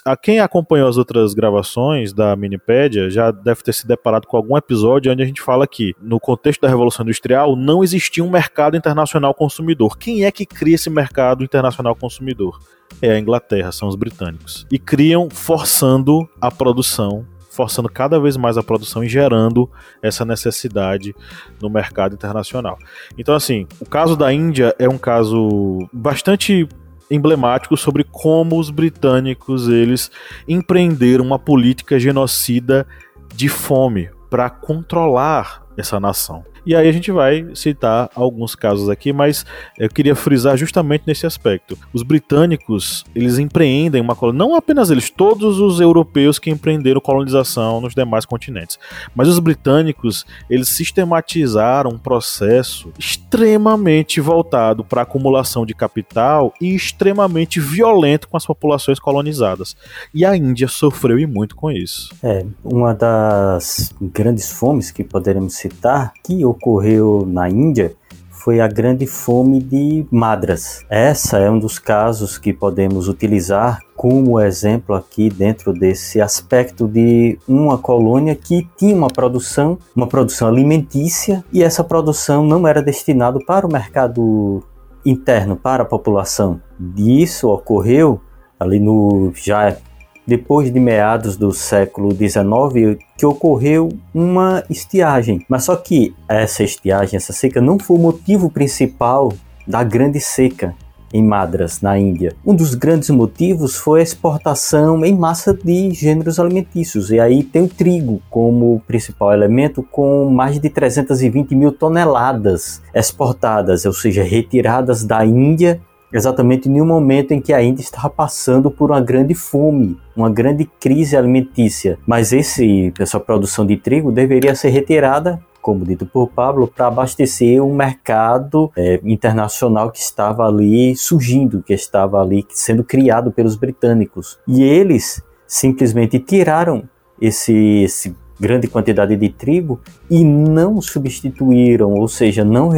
a 0.06 0.15
quem 0.15 0.39
acompanhou 0.39 0.88
as 0.88 0.96
outras 0.96 1.34
gravações 1.34 2.13
da 2.13 2.36
Minipédia 2.36 3.10
já 3.10 3.32
deve 3.32 3.63
ter 3.63 3.74
se 3.74 3.88
deparado 3.88 4.28
com 4.28 4.38
algum 4.38 4.56
episódio 4.56 5.12
onde 5.12 5.24
a 5.24 5.26
gente 5.26 5.41
fala 5.41 5.65
que, 5.65 5.96
no 6.00 6.20
contexto 6.20 6.62
da 6.62 6.70
Revolução 6.70 7.02
Industrial, 7.04 7.56
não 7.56 7.84
existia 7.84 8.24
um 8.24 8.30
mercado 8.30 8.78
internacional 8.78 9.34
consumidor. 9.34 9.98
Quem 9.98 10.24
é 10.24 10.32
que 10.32 10.46
cria 10.46 10.76
esse 10.76 10.88
mercado 10.88 11.44
internacional 11.44 11.96
consumidor? 11.96 12.60
É 13.02 13.13
a 13.13 13.20
Inglaterra, 13.20 13.72
são 13.72 13.88
os 13.88 13.96
britânicos. 13.96 14.67
E 14.72 14.78
criam 14.78 15.32
forçando 15.32 16.30
a 16.39 16.52
produção 16.52 17.26
forçando 17.51 17.89
cada 17.89 18.19
vez 18.19 18.37
mais 18.37 18.57
a 18.57 18.63
produção 18.63 19.03
e 19.03 19.09
gerando 19.09 19.69
essa 20.01 20.25
necessidade 20.25 21.13
no 21.61 21.69
mercado 21.69 22.15
internacional. 22.15 22.79
Então, 23.17 23.35
assim, 23.35 23.67
o 23.79 23.85
caso 23.85 24.15
da 24.15 24.33
Índia 24.33 24.73
é 24.79 24.89
um 24.89 24.97
caso 24.97 25.87
bastante 25.91 26.67
emblemático 27.11 27.75
sobre 27.75 28.05
como 28.05 28.57
os 28.57 28.69
britânicos 28.69 29.67
eles 29.67 30.09
empreenderam 30.47 31.25
uma 31.25 31.37
política 31.37 31.99
genocida 31.99 32.87
de 33.35 33.49
fome 33.49 34.09
para 34.29 34.49
controlar 34.49 35.63
essa 35.77 35.99
nação. 35.99 36.45
E 36.65 36.76
aí 36.76 36.88
a 36.88 36.91
gente 36.91 37.12
vai 37.12 37.47
citar 37.56 38.10
alguns 38.15 38.56
casos 38.56 38.89
aqui, 38.89 39.12
mas 39.12 39.45
eu 39.78 39.89
queria 39.89 40.15
frisar 40.15 40.56
justamente 40.58 41.04
nesse 41.08 41.26
aspecto. 41.26 41.78
Os 41.93 42.04
britânicos, 42.04 43.04
eles 43.15 43.39
empreendem 43.39 44.02
uma 44.02 44.15
não 44.32 44.56
apenas 44.56 44.91
eles, 44.91 45.10
todos 45.10 45.60
os 45.60 45.80
europeus 45.80 46.38
que 46.38 46.52
empreenderam 46.52 47.02
colonização 47.02 47.82
nos 47.82 47.95
demais 47.95 48.26
continentes, 48.26 48.78
mas 49.15 49.28
os 49.28 49.39
britânicos, 49.39 50.26
eles 50.50 50.69
sistematizaram 50.69 51.91
um 51.91 51.97
processo 51.97 52.91
extremamente 53.00 54.21
voltado 54.21 54.84
para 54.84 55.02
a 55.02 55.04
acumulação 55.04 55.65
de 55.65 55.74
capital 55.74 56.54
e 56.62 56.76
extremamente 56.76 57.60
violento 57.60 58.28
com 58.28 58.38
as 58.38 58.45
populações 58.45 59.00
colonizadas. 59.00 59.76
E 60.13 60.24
a 60.24 60.36
Índia 60.36 60.67
sofreu 60.67 61.17
e 61.17 61.26
muito 61.26 61.56
com 61.56 61.71
isso. 61.71 62.13
É, 62.21 62.45
uma 62.63 62.93
das 62.93 63.91
grandes 64.00 64.52
fomes 64.52 64.91
que 64.91 65.04
poderemos 65.04 65.56
citar, 65.56 66.13
que 66.24 66.45
ocorreu 66.51 67.25
na 67.27 67.49
Índia 67.49 67.95
foi 68.43 68.59
a 68.59 68.67
grande 68.67 69.05
fome 69.05 69.61
de 69.61 70.03
Madras. 70.09 70.83
Essa 70.89 71.37
é 71.37 71.49
um 71.49 71.59
dos 71.59 71.77
casos 71.77 72.39
que 72.39 72.51
podemos 72.51 73.07
utilizar 73.07 73.79
como 73.95 74.39
exemplo 74.39 74.95
aqui 74.95 75.29
dentro 75.29 75.71
desse 75.71 76.19
aspecto 76.19 76.87
de 76.87 77.37
uma 77.47 77.77
colônia 77.77 78.35
que 78.35 78.67
tinha 78.75 78.95
uma 78.95 79.09
produção, 79.09 79.77
uma 79.95 80.07
produção 80.07 80.47
alimentícia 80.47 81.43
e 81.53 81.61
essa 81.61 81.83
produção 81.83 82.43
não 82.43 82.67
era 82.67 82.81
destinada 82.81 83.37
para 83.45 83.67
o 83.67 83.71
mercado 83.71 84.63
interno, 85.05 85.55
para 85.55 85.83
a 85.83 85.85
população. 85.85 86.59
Isso 86.97 87.47
ocorreu 87.47 88.19
ali 88.59 88.79
no 88.79 89.31
já 89.35 89.77
depois 90.25 90.71
de 90.71 90.79
meados 90.79 91.36
do 91.36 91.51
século 91.51 92.12
XIX, 92.12 92.97
que 93.17 93.25
ocorreu 93.25 93.89
uma 94.13 94.63
estiagem. 94.69 95.45
Mas 95.49 95.65
só 95.65 95.75
que 95.75 96.13
essa 96.27 96.63
estiagem, 96.63 97.17
essa 97.17 97.34
seca, 97.34 97.60
não 97.60 97.79
foi 97.79 97.97
o 97.97 97.99
motivo 97.99 98.49
principal 98.49 99.34
da 99.67 99.84
grande 99.84 100.19
seca 100.19 100.75
em 101.13 101.23
Madras, 101.23 101.81
na 101.81 101.97
Índia. 101.97 102.34
Um 102.45 102.55
dos 102.55 102.73
grandes 102.73 103.10
motivos 103.10 103.75
foi 103.75 103.99
a 103.99 104.03
exportação 104.03 105.03
em 105.05 105.13
massa 105.15 105.53
de 105.53 105.91
gêneros 105.91 106.39
alimentícios. 106.39 107.12
E 107.12 107.19
aí 107.19 107.43
tem 107.43 107.63
o 107.63 107.67
trigo 107.67 108.21
como 108.29 108.81
principal 108.88 109.34
elemento, 109.34 109.84
com 109.84 110.29
mais 110.29 110.60
de 110.60 110.69
320 110.69 111.53
mil 111.55 111.71
toneladas 111.71 112.81
exportadas, 112.93 113.86
ou 113.86 113.93
seja, 113.93 114.23
retiradas 114.23 115.03
da 115.03 115.25
Índia 115.25 115.81
exatamente 116.13 116.69
em 116.69 116.82
um 116.82 116.86
momento 116.86 117.32
em 117.32 117.41
que 117.41 117.54
a 117.54 117.62
Índia 117.62 117.82
estava 117.82 118.10
passando 118.10 118.69
por 118.69 118.91
uma 118.91 119.02
grande 119.02 119.34
fome, 119.34 119.97
uma 120.15 120.30
grande 120.30 120.65
crise 120.80 121.15
alimentícia. 121.15 121.97
Mas 122.06 122.34
esse, 122.34 122.93
essa 123.00 123.19
produção 123.19 123.65
de 123.65 123.78
trigo 123.78 124.12
deveria 124.12 124.56
ser 124.56 124.69
retirada 124.69 125.39
como 125.62 125.86
dito 125.86 126.06
por 126.06 126.28
Pablo, 126.28 126.67
para 126.67 126.88
abastecer 126.88 127.63
um 127.63 127.76
mercado 127.76 128.71
é, 128.76 129.00
internacional 129.04 129.91
que 129.91 130.00
estava 130.00 130.47
ali 130.47 130.95
surgindo, 130.95 131.62
que 131.62 131.74
estava 131.74 132.19
ali 132.19 132.45
sendo 132.50 132.84
criado 132.84 133.32
pelos 133.32 133.56
britânicos. 133.56 134.39
E 134.47 134.63
eles 134.63 135.24
simplesmente 135.45 136.17
tiraram 136.19 136.89
esse, 137.21 137.54
esse 137.84 138.15
grande 138.39 138.67
quantidade 138.67 139.15
de 139.15 139.30
trigo 139.30 139.80
e 140.10 140.24
não 140.24 140.82
substituíram, 140.82 141.93
ou 141.93 142.08
seja, 142.08 142.43
não 142.43 142.69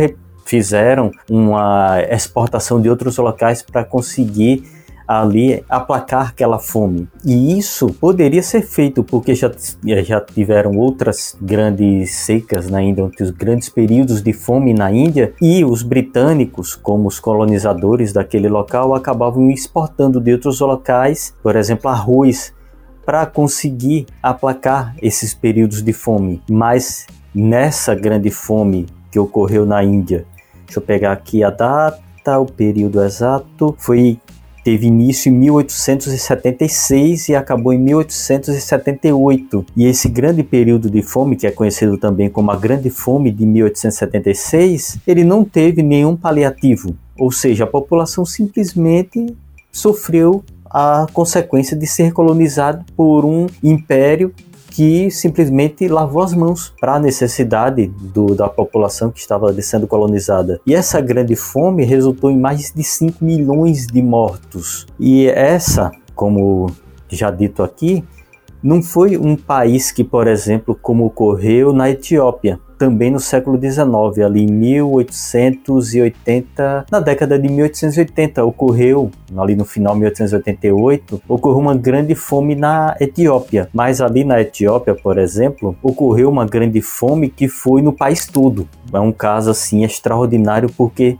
fizeram 0.53 1.09
uma 1.27 1.99
exportação 2.11 2.79
de 2.79 2.87
outros 2.87 3.17
locais 3.17 3.63
para 3.63 3.83
conseguir 3.83 4.63
ali 5.07 5.63
aplacar 5.67 6.29
aquela 6.29 6.59
fome. 6.59 7.07
E 7.25 7.57
isso 7.57 7.87
poderia 7.87 8.43
ser 8.43 8.61
feito 8.61 9.03
porque 9.03 9.33
já, 9.33 9.51
já 10.03 10.21
tiveram 10.21 10.77
outras 10.77 11.35
grandes 11.41 12.11
secas 12.11 12.69
na 12.69 12.83
Índia, 12.83 13.03
outros 13.03 13.31
grandes 13.31 13.67
períodos 13.67 14.21
de 14.21 14.31
fome 14.31 14.75
na 14.75 14.91
Índia, 14.91 15.33
e 15.41 15.65
os 15.65 15.81
britânicos, 15.81 16.75
como 16.75 17.07
os 17.07 17.19
colonizadores 17.19 18.13
daquele 18.13 18.47
local, 18.47 18.93
acabavam 18.93 19.49
exportando 19.49 20.21
de 20.21 20.33
outros 20.33 20.59
locais, 20.59 21.33
por 21.41 21.55
exemplo, 21.55 21.89
arroz, 21.89 22.53
para 23.03 23.25
conseguir 23.25 24.05
aplacar 24.21 24.95
esses 25.01 25.33
períodos 25.33 25.81
de 25.81 25.93
fome. 25.93 26.43
Mas 26.47 27.07
nessa 27.33 27.95
grande 27.95 28.29
fome 28.29 28.85
que 29.11 29.17
ocorreu 29.17 29.65
na 29.65 29.83
Índia 29.83 30.27
Deixa 30.73 30.79
eu 30.79 30.87
pegar 30.87 31.11
aqui 31.11 31.43
a 31.43 31.51
data, 31.51 32.39
o 32.39 32.47
período 32.47 32.99
exato. 33.03 33.75
Foi 33.77 34.17
teve 34.63 34.87
início 34.87 35.29
em 35.29 35.35
1876 35.35 37.29
e 37.29 37.35
acabou 37.35 37.71
em 37.73 37.77
1878. 37.77 39.65
E 39.75 39.85
esse 39.85 40.09
grande 40.09 40.41
período 40.41 40.89
de 40.89 41.03
fome, 41.03 41.35
que 41.35 41.45
é 41.45 41.51
conhecido 41.51 41.95
também 41.95 42.27
como 42.27 42.49
a 42.49 42.55
Grande 42.55 42.89
Fome 42.89 43.29
de 43.29 43.45
1876, 43.45 44.97
ele 45.05 45.23
não 45.23 45.45
teve 45.45 45.83
nenhum 45.83 46.15
paliativo, 46.15 46.95
ou 47.19 47.31
seja, 47.31 47.65
a 47.65 47.67
população 47.67 48.25
simplesmente 48.25 49.35
sofreu 49.71 50.43
a 50.65 51.05
consequência 51.13 51.77
de 51.77 51.85
ser 51.85 52.13
colonizado 52.13 52.83
por 52.95 53.25
um 53.25 53.45
império 53.61 54.33
que 54.73 55.11
simplesmente 55.11 55.87
lavou 55.87 56.23
as 56.23 56.33
mãos 56.33 56.73
para 56.81 56.95
a 56.95 56.99
necessidade 56.99 57.85
do, 57.85 58.33
da 58.33 58.49
população 58.49 59.11
que 59.11 59.19
estava 59.19 59.53
sendo 59.61 59.85
colonizada. 59.85 60.59
E 60.65 60.73
essa 60.73 60.99
grande 60.99 61.35
fome 61.35 61.85
resultou 61.85 62.31
em 62.31 62.39
mais 62.39 62.73
de 62.73 62.83
5 62.83 63.23
milhões 63.23 63.85
de 63.85 64.01
mortos. 64.01 64.87
E 64.99 65.27
essa, 65.27 65.91
como 66.15 66.71
já 67.07 67.29
dito 67.29 67.61
aqui, 67.61 68.03
não 68.63 68.81
foi 68.81 69.15
um 69.15 69.35
país 69.35 69.91
que, 69.91 70.03
por 70.03 70.25
exemplo, 70.25 70.73
como 70.81 71.05
ocorreu 71.05 71.71
na 71.71 71.91
Etiópia, 71.91 72.59
também 72.77 73.09
no 73.11 73.19
século 73.19 73.59
XIX, 73.59 73.85
ali 74.25 74.43
em 74.43 74.51
1880, 74.51 76.85
na 76.91 76.99
década 76.99 77.39
de 77.39 77.49
1880, 77.49 78.43
ocorreu, 78.43 79.09
ali 79.37 79.55
no 79.55 79.65
final 79.65 79.93
de 79.93 80.01
1888, 80.01 81.21
ocorreu 81.27 81.59
uma 81.59 81.75
grande 81.75 82.15
fome 82.15 82.55
na 82.55 82.95
Etiópia. 82.99 83.69
Mas 83.73 84.01
ali 84.01 84.23
na 84.23 84.41
Etiópia, 84.41 84.95
por 84.95 85.17
exemplo, 85.17 85.75
ocorreu 85.81 86.29
uma 86.29 86.45
grande 86.45 86.81
fome 86.81 87.29
que 87.29 87.47
foi 87.47 87.81
no 87.81 87.93
país 87.93 88.25
todo. 88.25 88.67
É 88.91 88.99
um 88.99 89.11
caso 89.11 89.51
assim 89.51 89.83
extraordinário 89.83 90.69
porque 90.75 91.17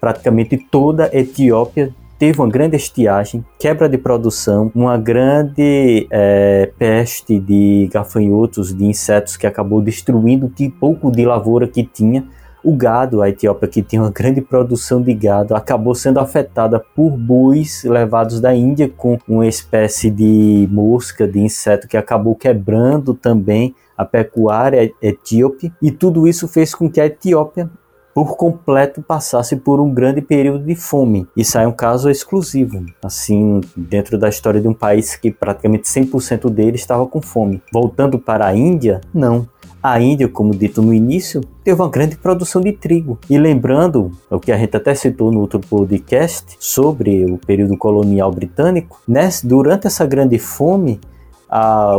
praticamente 0.00 0.56
toda 0.56 1.06
a 1.06 1.16
Etiópia 1.16 1.94
teve 2.20 2.38
uma 2.38 2.50
grande 2.50 2.76
estiagem, 2.76 3.42
quebra 3.58 3.88
de 3.88 3.96
produção, 3.96 4.70
uma 4.74 4.98
grande 4.98 6.06
é, 6.10 6.70
peste 6.78 7.40
de 7.40 7.88
gafanhotos, 7.90 8.76
de 8.76 8.84
insetos 8.84 9.38
que 9.38 9.46
acabou 9.46 9.80
destruindo 9.80 10.44
o 10.44 10.50
que 10.50 10.68
pouco 10.68 11.10
de 11.10 11.24
lavoura 11.24 11.66
que 11.66 11.82
tinha. 11.82 12.28
O 12.62 12.76
gado, 12.76 13.22
a 13.22 13.30
Etiópia, 13.30 13.66
que 13.66 13.80
tinha 13.80 14.02
uma 14.02 14.10
grande 14.10 14.42
produção 14.42 15.00
de 15.00 15.14
gado, 15.14 15.54
acabou 15.54 15.94
sendo 15.94 16.20
afetada 16.20 16.78
por 16.94 17.16
bois 17.16 17.84
levados 17.84 18.38
da 18.38 18.54
Índia 18.54 18.86
com 18.94 19.16
uma 19.26 19.46
espécie 19.46 20.10
de 20.10 20.68
mosca, 20.70 21.26
de 21.26 21.40
inseto 21.40 21.88
que 21.88 21.96
acabou 21.96 22.34
quebrando 22.34 23.14
também 23.14 23.74
a 23.96 24.04
pecuária 24.04 24.92
etíope, 25.00 25.72
e 25.80 25.90
tudo 25.90 26.28
isso 26.28 26.46
fez 26.46 26.74
com 26.74 26.90
que 26.90 27.00
a 27.00 27.06
Etiópia 27.06 27.70
por 28.14 28.36
completo 28.36 29.02
passasse 29.02 29.56
por 29.56 29.80
um 29.80 29.92
grande 29.92 30.20
período 30.20 30.64
de 30.64 30.74
fome. 30.74 31.26
Isso 31.36 31.58
é 31.58 31.66
um 31.66 31.72
caso 31.72 32.10
exclusivo, 32.10 32.84
assim, 33.02 33.60
dentro 33.76 34.18
da 34.18 34.28
história 34.28 34.60
de 34.60 34.68
um 34.68 34.74
país 34.74 35.16
que 35.16 35.30
praticamente 35.30 35.88
100% 35.88 36.50
dele 36.50 36.76
estava 36.76 37.06
com 37.06 37.22
fome. 37.22 37.62
Voltando 37.72 38.18
para 38.18 38.46
a 38.46 38.56
Índia, 38.56 39.00
não. 39.14 39.48
A 39.82 39.98
Índia, 39.98 40.28
como 40.28 40.54
dito 40.54 40.82
no 40.82 40.92
início, 40.92 41.40
teve 41.64 41.80
uma 41.80 41.88
grande 41.88 42.14
produção 42.16 42.60
de 42.60 42.72
trigo. 42.72 43.18
E 43.30 43.38
lembrando 43.38 44.12
o 44.28 44.38
que 44.38 44.52
a 44.52 44.58
gente 44.58 44.76
até 44.76 44.94
citou 44.94 45.32
no 45.32 45.40
outro 45.40 45.58
podcast 45.58 46.56
sobre 46.58 47.24
o 47.24 47.38
período 47.38 47.78
colonial 47.78 48.30
britânico, 48.30 49.00
né, 49.08 49.28
durante 49.42 49.86
essa 49.86 50.04
grande 50.04 50.38
fome, 50.38 51.00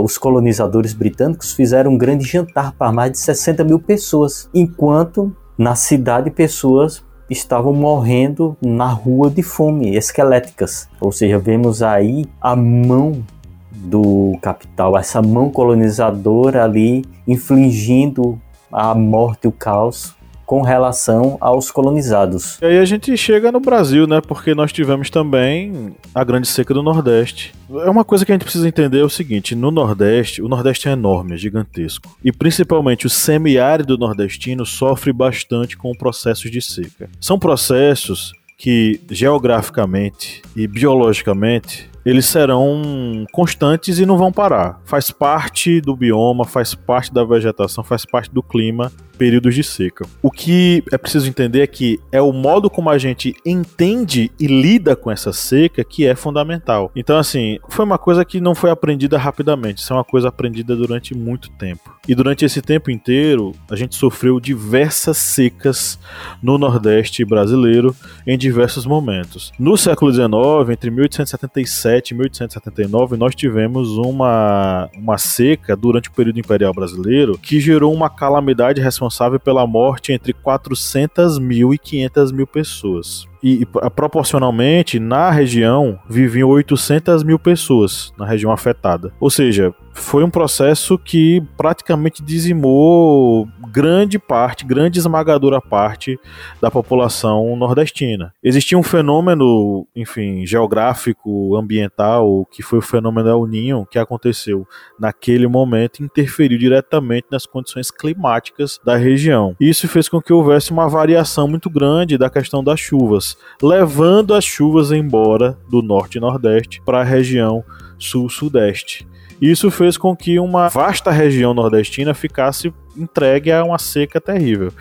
os 0.04 0.18
colonizadores 0.18 0.94
britânicos 0.94 1.54
fizeram 1.54 1.92
um 1.92 1.98
grande 1.98 2.24
jantar 2.24 2.72
para 2.72 2.92
mais 2.92 3.12
de 3.12 3.18
60 3.18 3.64
mil 3.64 3.80
pessoas, 3.80 4.48
enquanto 4.54 5.36
na 5.62 5.76
cidade 5.76 6.32
pessoas 6.32 7.04
estavam 7.30 7.72
morrendo 7.72 8.58
na 8.60 8.88
rua 8.88 9.30
de 9.30 9.44
fome, 9.44 9.96
esqueléticas. 9.96 10.90
Ou 11.00 11.12
seja, 11.12 11.38
vemos 11.38 11.84
aí 11.84 12.26
a 12.42 12.56
mão 12.56 13.24
do 13.72 14.36
capital, 14.42 14.98
essa 14.98 15.22
mão 15.22 15.52
colonizadora 15.52 16.64
ali 16.64 17.06
infligindo 17.28 18.42
a 18.72 18.96
morte 18.96 19.48
o 19.48 19.52
caos 19.52 20.16
com 20.52 20.64
relação 20.64 21.38
aos 21.40 21.72
colonizados. 21.72 22.60
E 22.62 22.66
aí 22.66 22.78
a 22.78 22.84
gente 22.84 23.16
chega 23.16 23.54
no 23.54 23.62
Brasil, 23.62 24.06
né? 24.06 24.20
Porque 24.20 24.54
nós 24.54 24.74
tivemos 24.74 25.10
também 25.10 25.96
a 26.14 26.26
Grande 26.26 26.46
Seca 26.46 26.74
do 26.74 26.84
Nordeste. 26.84 27.54
É 27.70 27.90
uma 27.90 28.04
coisa 28.04 28.26
que 28.26 28.34
a 28.34 28.36
gente 28.36 28.44
precisa 28.44 28.68
entender 28.68 29.00
é 29.00 29.04
o 29.06 29.10
seguinte: 29.10 29.56
no 29.56 29.72
Nordeste, 29.72 30.42
o 30.42 30.50
Nordeste 30.50 30.90
é 30.90 30.92
enorme, 30.92 31.36
é 31.36 31.38
gigantesco. 31.38 32.18
E 32.22 32.34
principalmente 32.34 33.08
o 33.08 33.10
semiárido 33.10 33.98
nordestino 33.98 34.66
sofre 34.66 35.14
bastante 35.14 35.78
com 35.78 35.94
processos 35.94 36.52
de 36.52 36.62
seca. 36.62 37.10
São 37.22 37.40
processos 37.40 38.34
que 38.58 39.00
geograficamente 39.10 40.42
e 40.54 40.68
biologicamente 40.68 41.90
eles 42.06 42.26
serão 42.26 43.26
constantes 43.32 44.00
e 44.00 44.06
não 44.06 44.18
vão 44.18 44.32
parar. 44.32 44.82
Faz 44.86 45.12
parte 45.12 45.80
do 45.80 45.96
bioma, 45.96 46.46
faz 46.46 46.74
parte 46.74 47.14
da 47.14 47.24
vegetação, 47.24 47.84
faz 47.84 48.06
parte 48.06 48.32
do 48.32 48.42
clima, 48.42 48.92
períodos 49.22 49.54
de 49.54 49.64
seca. 49.64 50.04
O 50.20 50.32
que 50.32 50.84
é 50.92 50.98
preciso 50.98 51.30
entender 51.30 51.62
é 51.62 51.68
que 51.68 52.00
é 52.12 52.20
o 52.20 52.34
modo 52.34 52.72
como 52.72 52.90
a 52.90 52.98
gente 52.98 53.36
entende 53.46 54.32
e 54.40 54.48
lida 54.48 54.96
com 54.96 55.12
essa 55.12 55.32
seca 55.32 55.84
que 55.84 56.08
é 56.08 56.16
fundamental. 56.16 56.92
Então, 56.96 57.20
assim, 57.20 57.60
foi 57.70 57.86
uma 57.86 58.00
coisa 58.00 58.26
que 58.26 58.42
não 58.42 58.56
foi 58.56 58.72
aprendida 58.72 59.20
rapidamente, 59.20 59.82
isso 59.82 59.94
é 59.94 59.96
uma 59.96 60.04
coisa 60.04 60.30
aprendida 60.30 60.76
durante 60.76 61.16
muito 61.16 61.52
tempo. 61.52 61.96
E 62.08 62.16
durante 62.16 62.44
esse 62.44 62.64
tempo 62.64 62.90
inteiro, 62.90 63.52
a 63.70 63.76
gente 63.76 63.96
sofreu 63.96 64.40
diversas 64.40 65.18
secas 65.18 66.00
no 66.42 66.58
Nordeste 66.58 67.24
brasileiro 67.24 67.96
em 68.26 68.36
diversos 68.36 68.88
momentos. 68.88 69.52
No 69.60 69.78
século 69.78 70.12
XIX, 70.12 70.32
entre 70.72 70.90
1877 70.90 71.92
1877 71.92 72.12
e 72.12 72.16
1879, 72.16 73.18
nós 73.18 73.36
tivemos 73.36 73.98
uma, 73.98 74.90
uma 74.96 75.18
seca 75.18 75.76
durante 75.76 76.10
o 76.10 76.12
período 76.12 76.40
imperial 76.40 76.74
brasileiro 76.74 77.38
que 77.38 77.60
gerou 77.60 77.94
uma 77.94 78.10
calamidade 78.10 78.82
responsável 78.82 79.11
responsável 79.12 79.40
pela 79.40 79.68
morte 79.68 80.14
entre 80.14 80.32
400 80.32 81.38
mil 81.38 81.74
e 81.74 81.78
500 81.78 82.32
mil 82.32 82.48
pessoas 82.48 83.28
e, 83.44 83.64
e, 83.64 83.66
proporcionalmente 83.90 85.00
na 85.00 85.30
região 85.30 86.00
viviam 86.10 86.50
800 86.50 87.24
mil 87.24 87.38
pessoas 87.38 88.14
na 88.18 88.26
região 88.26 88.52
afetada. 88.52 89.12
Ou 89.20 89.30
seja, 89.30 89.74
foi 89.94 90.24
um 90.24 90.30
processo 90.30 90.98
que 90.98 91.42
praticamente 91.58 92.24
dizimou 92.24 93.48
grande 93.72 94.20
parte, 94.20 94.66
grande 94.66 95.00
esmagadora 95.00 95.62
parte 95.62 96.20
da 96.62 96.70
população 96.70 97.56
nordestina. 97.56 98.34
Existia 98.44 98.78
um 98.78 98.84
fenômeno, 98.84 99.88
enfim, 99.96 100.46
geográfico, 100.46 101.56
ambiental, 101.56 102.46
que 102.52 102.62
foi 102.62 102.80
o 102.80 102.82
fenômeno 102.82 103.30
El 103.30 103.48
Ninho, 103.48 103.88
que 103.90 103.98
aconteceu 103.98 104.68
naquele 105.00 105.48
momento 105.48 106.04
interferiu 106.04 106.58
diretamente 106.58 107.28
nas 107.32 107.46
condições 107.46 107.90
climáticas 107.90 108.80
da 108.84 108.98
região. 108.98 109.56
Isso 109.60 109.88
fez 109.88 110.10
com 110.10 110.22
que 110.22 110.34
houvesse 110.34 110.72
uma 110.72 110.90
variação 110.90 111.48
muito 111.48 111.70
grande 111.70 112.18
da 112.18 112.30
questão 112.30 112.64
das 112.64 112.80
chuvas, 112.80 113.38
levando 113.62 114.34
as 114.34 114.44
chuvas 114.44 114.92
embora 114.92 115.58
do 115.70 115.82
norte 115.82 116.18
e 116.18 116.22
nordeste 116.22 116.82
para 116.86 117.02
a 117.02 117.06
região 117.06 117.64
sul-sudeste. 117.98 119.11
Isso 119.42 119.72
fez 119.72 119.98
com 119.98 120.16
que 120.16 120.40
uma 120.40 120.70
vasta 120.70 121.10
região 121.10 121.52
nordestina 121.54 122.14
ficasse 122.14 122.72
entregue 122.96 123.52
a 123.52 123.64
uma 123.64 123.78
seca 123.78 124.20
terrível. 124.20 124.72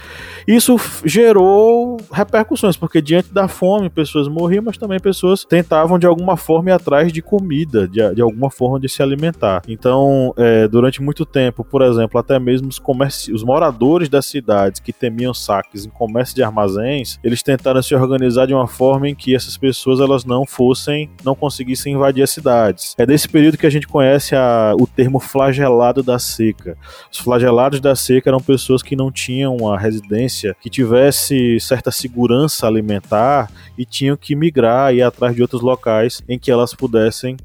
Isso 0.46 0.77
gerou 1.05 1.99
repercussões, 2.12 2.77
porque 2.77 3.01
diante 3.01 3.33
da 3.33 3.49
fome, 3.49 3.88
pessoas 3.88 4.29
morriam, 4.29 4.64
mas 4.64 4.77
também 4.77 4.99
pessoas 4.99 5.44
tentavam 5.44 5.99
de 5.99 6.07
alguma 6.07 6.37
forma 6.37 6.70
ir 6.70 6.73
atrás 6.73 7.12
de 7.12 7.23
comida, 7.23 7.87
de, 7.87 8.14
de 8.14 8.23
alguma 8.23 8.51
forma 8.51 8.79
de 8.81 8.88
se 8.88 9.03
alimentar. 9.03 9.62
Então, 9.68 10.35
é, 10.37 10.66
durante 10.68 11.03
muito 11.03 11.25
tempo, 11.25 11.64
por 11.64 11.83
exemplo, 11.83 12.18
até 12.18 12.38
mesmo 12.38 12.68
os, 12.68 12.79
comerci 12.79 13.33
os 13.33 13.44
moradores 13.44 14.09
das 14.09 14.27
cidades 14.27 14.81
que 14.81 14.92
temiam 14.92 15.33
saques 15.33 15.85
em 15.87 15.90
comércio 15.90 16.35
de 16.35 16.42
armazéns, 16.42 17.18
eles 17.23 17.42
tentaram 17.42 17.83
se 17.83 17.94
organizar 17.94 18.46
de 18.46 18.55
uma 18.55 18.66
forma 18.66 19.09
em 19.09 19.14
que 19.14 19.35
essas 19.35 19.57
pessoas 19.57 20.01
elas 20.01 20.25
não 20.25 20.46
fossem, 20.46 21.11
não 21.25 21.35
conseguissem 21.35 21.94
invadir 21.94 22.23
as 22.23 22.31
cidades. 22.31 22.94
É 22.99 23.07
desse 23.07 23.29
período 23.29 23.59
que 23.59 23.66
a 23.66 23.70
gente 23.70 23.87
conhece 23.87 24.35
a, 24.35 24.75
o 24.79 24.87
termo 24.87 25.20
flagelado 25.20 26.03
da 26.03 26.18
seca. 26.18 26.77
Os 27.12 27.18
flagelados 27.18 27.81
da 27.81 27.94
seca 28.01 28.31
eram 28.31 28.41
pessoas 28.41 28.83
que 28.83 28.97
não 28.97 29.11
tinham 29.11 29.57
uma 29.57 29.79
residência 29.79 30.57
que 30.61 30.71
tivesse 30.71 31.59
certa 31.61 31.91
segurança 31.91 32.67
alimentar 32.67 33.51
e 33.77 33.85
tinham 33.85 34.17
que 34.17 34.35
migrar 34.35 34.93
e 34.93 34.99
ir 34.99 35.03
atrás 35.03 35.35
de 35.35 35.43
outros 35.43 35.63
locais 35.63 36.23
em 36.29 36.39
que 36.39 36.51
elas 36.51 36.75
pudessem 36.75 37.37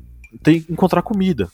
ter, 0.42 0.66
encontrar 0.70 1.02
comida. 1.02 1.50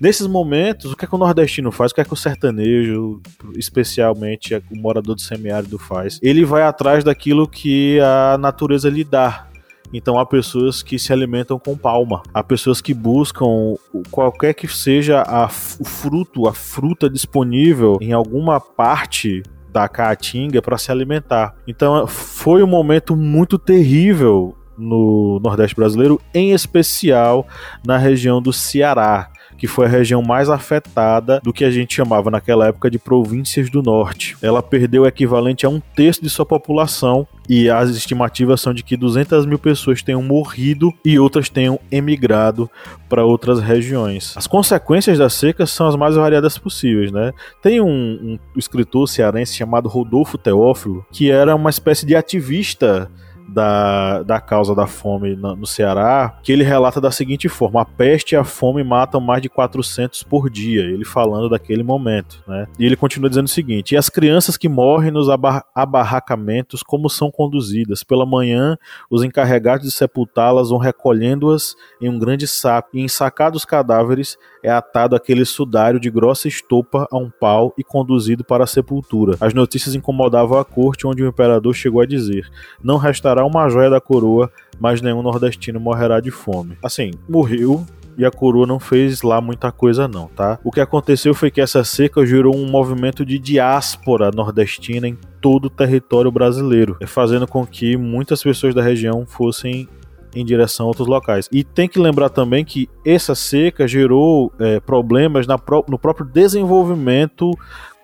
Nesses 0.00 0.26
momentos, 0.26 0.92
o 0.92 0.96
que 0.96 1.06
é 1.06 1.08
que 1.08 1.14
o 1.14 1.18
nordestino 1.18 1.72
faz? 1.72 1.90
O 1.90 1.94
que 1.94 2.00
é 2.02 2.04
que 2.04 2.12
o 2.12 2.16
sertanejo, 2.16 3.20
especialmente 3.56 4.54
o 4.54 4.76
morador 4.76 5.14
do 5.14 5.20
semiárido 5.20 5.78
faz? 5.78 6.18
Ele 6.22 6.44
vai 6.44 6.62
atrás 6.62 7.02
daquilo 7.02 7.48
que 7.48 7.98
a 8.00 8.36
natureza 8.38 8.90
lhe 8.90 9.04
dá. 9.04 9.45
Então 9.92 10.18
há 10.18 10.26
pessoas 10.26 10.82
que 10.82 10.98
se 10.98 11.12
alimentam 11.12 11.58
com 11.58 11.76
palma, 11.76 12.22
há 12.32 12.42
pessoas 12.42 12.80
que 12.80 12.94
buscam 12.94 13.74
qualquer 14.10 14.54
que 14.54 14.68
seja 14.68 15.22
a, 15.22 15.46
o 15.46 15.84
fruto, 15.84 16.48
a 16.48 16.52
fruta 16.52 17.08
disponível 17.08 17.98
em 18.00 18.12
alguma 18.12 18.60
parte 18.60 19.42
da 19.70 19.88
caatinga 19.88 20.62
para 20.62 20.78
se 20.78 20.90
alimentar. 20.90 21.54
Então 21.66 22.06
foi 22.06 22.62
um 22.62 22.66
momento 22.66 23.14
muito 23.14 23.58
terrível 23.58 24.56
no 24.76 25.40
Nordeste 25.42 25.74
brasileiro, 25.74 26.20
em 26.34 26.52
especial 26.52 27.46
na 27.86 27.96
região 27.96 28.40
do 28.42 28.52
Ceará 28.52 29.30
que 29.56 29.66
foi 29.66 29.86
a 29.86 29.88
região 29.88 30.22
mais 30.22 30.48
afetada 30.48 31.40
do 31.42 31.52
que 31.52 31.64
a 31.64 31.70
gente 31.70 31.94
chamava 31.94 32.30
naquela 32.30 32.66
época 32.68 32.90
de 32.90 32.98
províncias 32.98 33.70
do 33.70 33.82
norte. 33.82 34.36
Ela 34.42 34.62
perdeu 34.62 35.02
o 35.02 35.06
equivalente 35.06 35.66
a 35.66 35.68
um 35.68 35.80
terço 35.94 36.22
de 36.22 36.30
sua 36.30 36.46
população 36.46 37.26
e 37.48 37.70
as 37.70 37.90
estimativas 37.90 38.60
são 38.60 38.74
de 38.74 38.82
que 38.82 38.96
200 38.96 39.46
mil 39.46 39.58
pessoas 39.58 40.02
tenham 40.02 40.22
morrido 40.22 40.92
e 41.04 41.18
outras 41.18 41.48
tenham 41.48 41.78
emigrado 41.90 42.68
para 43.08 43.24
outras 43.24 43.60
regiões. 43.60 44.34
As 44.36 44.46
consequências 44.46 45.18
da 45.18 45.28
seca 45.30 45.64
são 45.66 45.86
as 45.86 45.96
mais 45.96 46.16
variadas 46.16 46.58
possíveis, 46.58 47.12
né? 47.12 47.32
Tem 47.62 47.80
um, 47.80 47.86
um 47.86 48.38
escritor 48.56 49.08
cearense 49.08 49.54
chamado 49.54 49.88
Rodolfo 49.88 50.36
Teófilo 50.36 51.06
que 51.12 51.30
era 51.30 51.54
uma 51.54 51.70
espécie 51.70 52.04
de 52.04 52.16
ativista 52.16 53.10
da, 53.48 54.22
da 54.22 54.40
causa 54.40 54.74
da 54.74 54.86
fome 54.86 55.36
no, 55.36 55.66
Ceará, 55.66 56.38
que 56.42 56.52
ele 56.52 56.64
relata 56.64 57.00
da 57.00 57.10
seguinte 57.10 57.48
forma: 57.48 57.82
a 57.82 57.84
peste 57.84 58.32
e 58.32 58.36
a 58.36 58.44
fome 58.44 58.82
matam 58.82 59.20
mais 59.20 59.42
de 59.42 59.48
400 59.48 60.22
por 60.22 60.50
dia. 60.50 60.82
Ele 60.82 61.04
falando 61.04 61.48
daquele 61.48 61.82
momento, 61.82 62.42
né? 62.46 62.66
E 62.78 62.84
ele 62.84 62.96
continua 62.96 63.28
dizendo 63.28 63.46
o 63.46 63.50
seguinte: 63.50 63.92
e 63.92 63.96
as 63.96 64.08
crianças 64.08 64.56
que 64.56 64.68
morrem 64.68 65.10
nos 65.10 65.28
abarracamentos, 65.74 66.82
como 66.82 67.08
são 67.08 67.30
conduzidas? 67.30 68.02
Pela 68.02 68.26
manhã, 68.26 68.76
os 69.10 69.22
encarregados 69.22 69.86
de 69.86 69.92
sepultá-las 69.92 70.70
vão 70.70 70.78
recolhendo-as 70.78 71.74
em 72.00 72.08
um 72.08 72.18
grande 72.18 72.46
saco, 72.46 72.90
e 72.94 73.00
ensacados 73.00 73.62
os 73.62 73.64
cadáveres, 73.64 74.36
é 74.66 74.70
atado 74.70 75.14
aquele 75.14 75.44
sudário 75.44 76.00
de 76.00 76.10
grossa 76.10 76.48
estopa 76.48 77.06
a 77.08 77.16
um 77.16 77.30
pau 77.30 77.72
e 77.78 77.84
conduzido 77.84 78.42
para 78.42 78.64
a 78.64 78.66
sepultura. 78.66 79.36
As 79.40 79.54
notícias 79.54 79.94
incomodavam 79.94 80.58
a 80.58 80.64
corte, 80.64 81.06
onde 81.06 81.22
o 81.22 81.28
imperador 81.28 81.72
chegou 81.72 82.00
a 82.00 82.06
dizer: 82.06 82.50
Não 82.82 82.96
restará 82.96 83.46
uma 83.46 83.68
joia 83.68 83.88
da 83.88 84.00
coroa, 84.00 84.50
mas 84.80 85.00
nenhum 85.00 85.22
nordestino 85.22 85.78
morrerá 85.78 86.18
de 86.18 86.32
fome. 86.32 86.76
Assim, 86.82 87.12
morreu, 87.28 87.86
e 88.18 88.24
a 88.24 88.30
coroa 88.30 88.66
não 88.66 88.80
fez 88.80 89.22
lá 89.22 89.40
muita 89.40 89.70
coisa 89.70 90.08
não, 90.08 90.26
tá? 90.28 90.58
O 90.64 90.72
que 90.72 90.80
aconteceu 90.80 91.34
foi 91.34 91.50
que 91.50 91.60
essa 91.60 91.84
seca 91.84 92.26
gerou 92.26 92.56
um 92.56 92.68
movimento 92.68 93.24
de 93.24 93.38
diáspora 93.38 94.30
nordestina 94.34 95.06
em 95.06 95.16
todo 95.40 95.66
o 95.66 95.70
território 95.70 96.30
brasileiro, 96.32 96.96
fazendo 97.06 97.46
com 97.46 97.64
que 97.66 97.96
muitas 97.96 98.42
pessoas 98.42 98.74
da 98.74 98.82
região 98.82 99.24
fossem 99.26 99.88
em 100.36 100.44
direção 100.44 100.86
a 100.86 100.88
outros 100.88 101.08
locais. 101.08 101.48
E 101.50 101.64
tem 101.64 101.88
que 101.88 101.98
lembrar 101.98 102.28
também 102.28 102.64
que 102.64 102.88
essa 103.04 103.34
seca 103.34 103.88
gerou 103.88 104.52
é, 104.60 104.78
problemas 104.78 105.46
no 105.46 105.98
próprio 105.98 106.26
desenvolvimento 106.26 107.50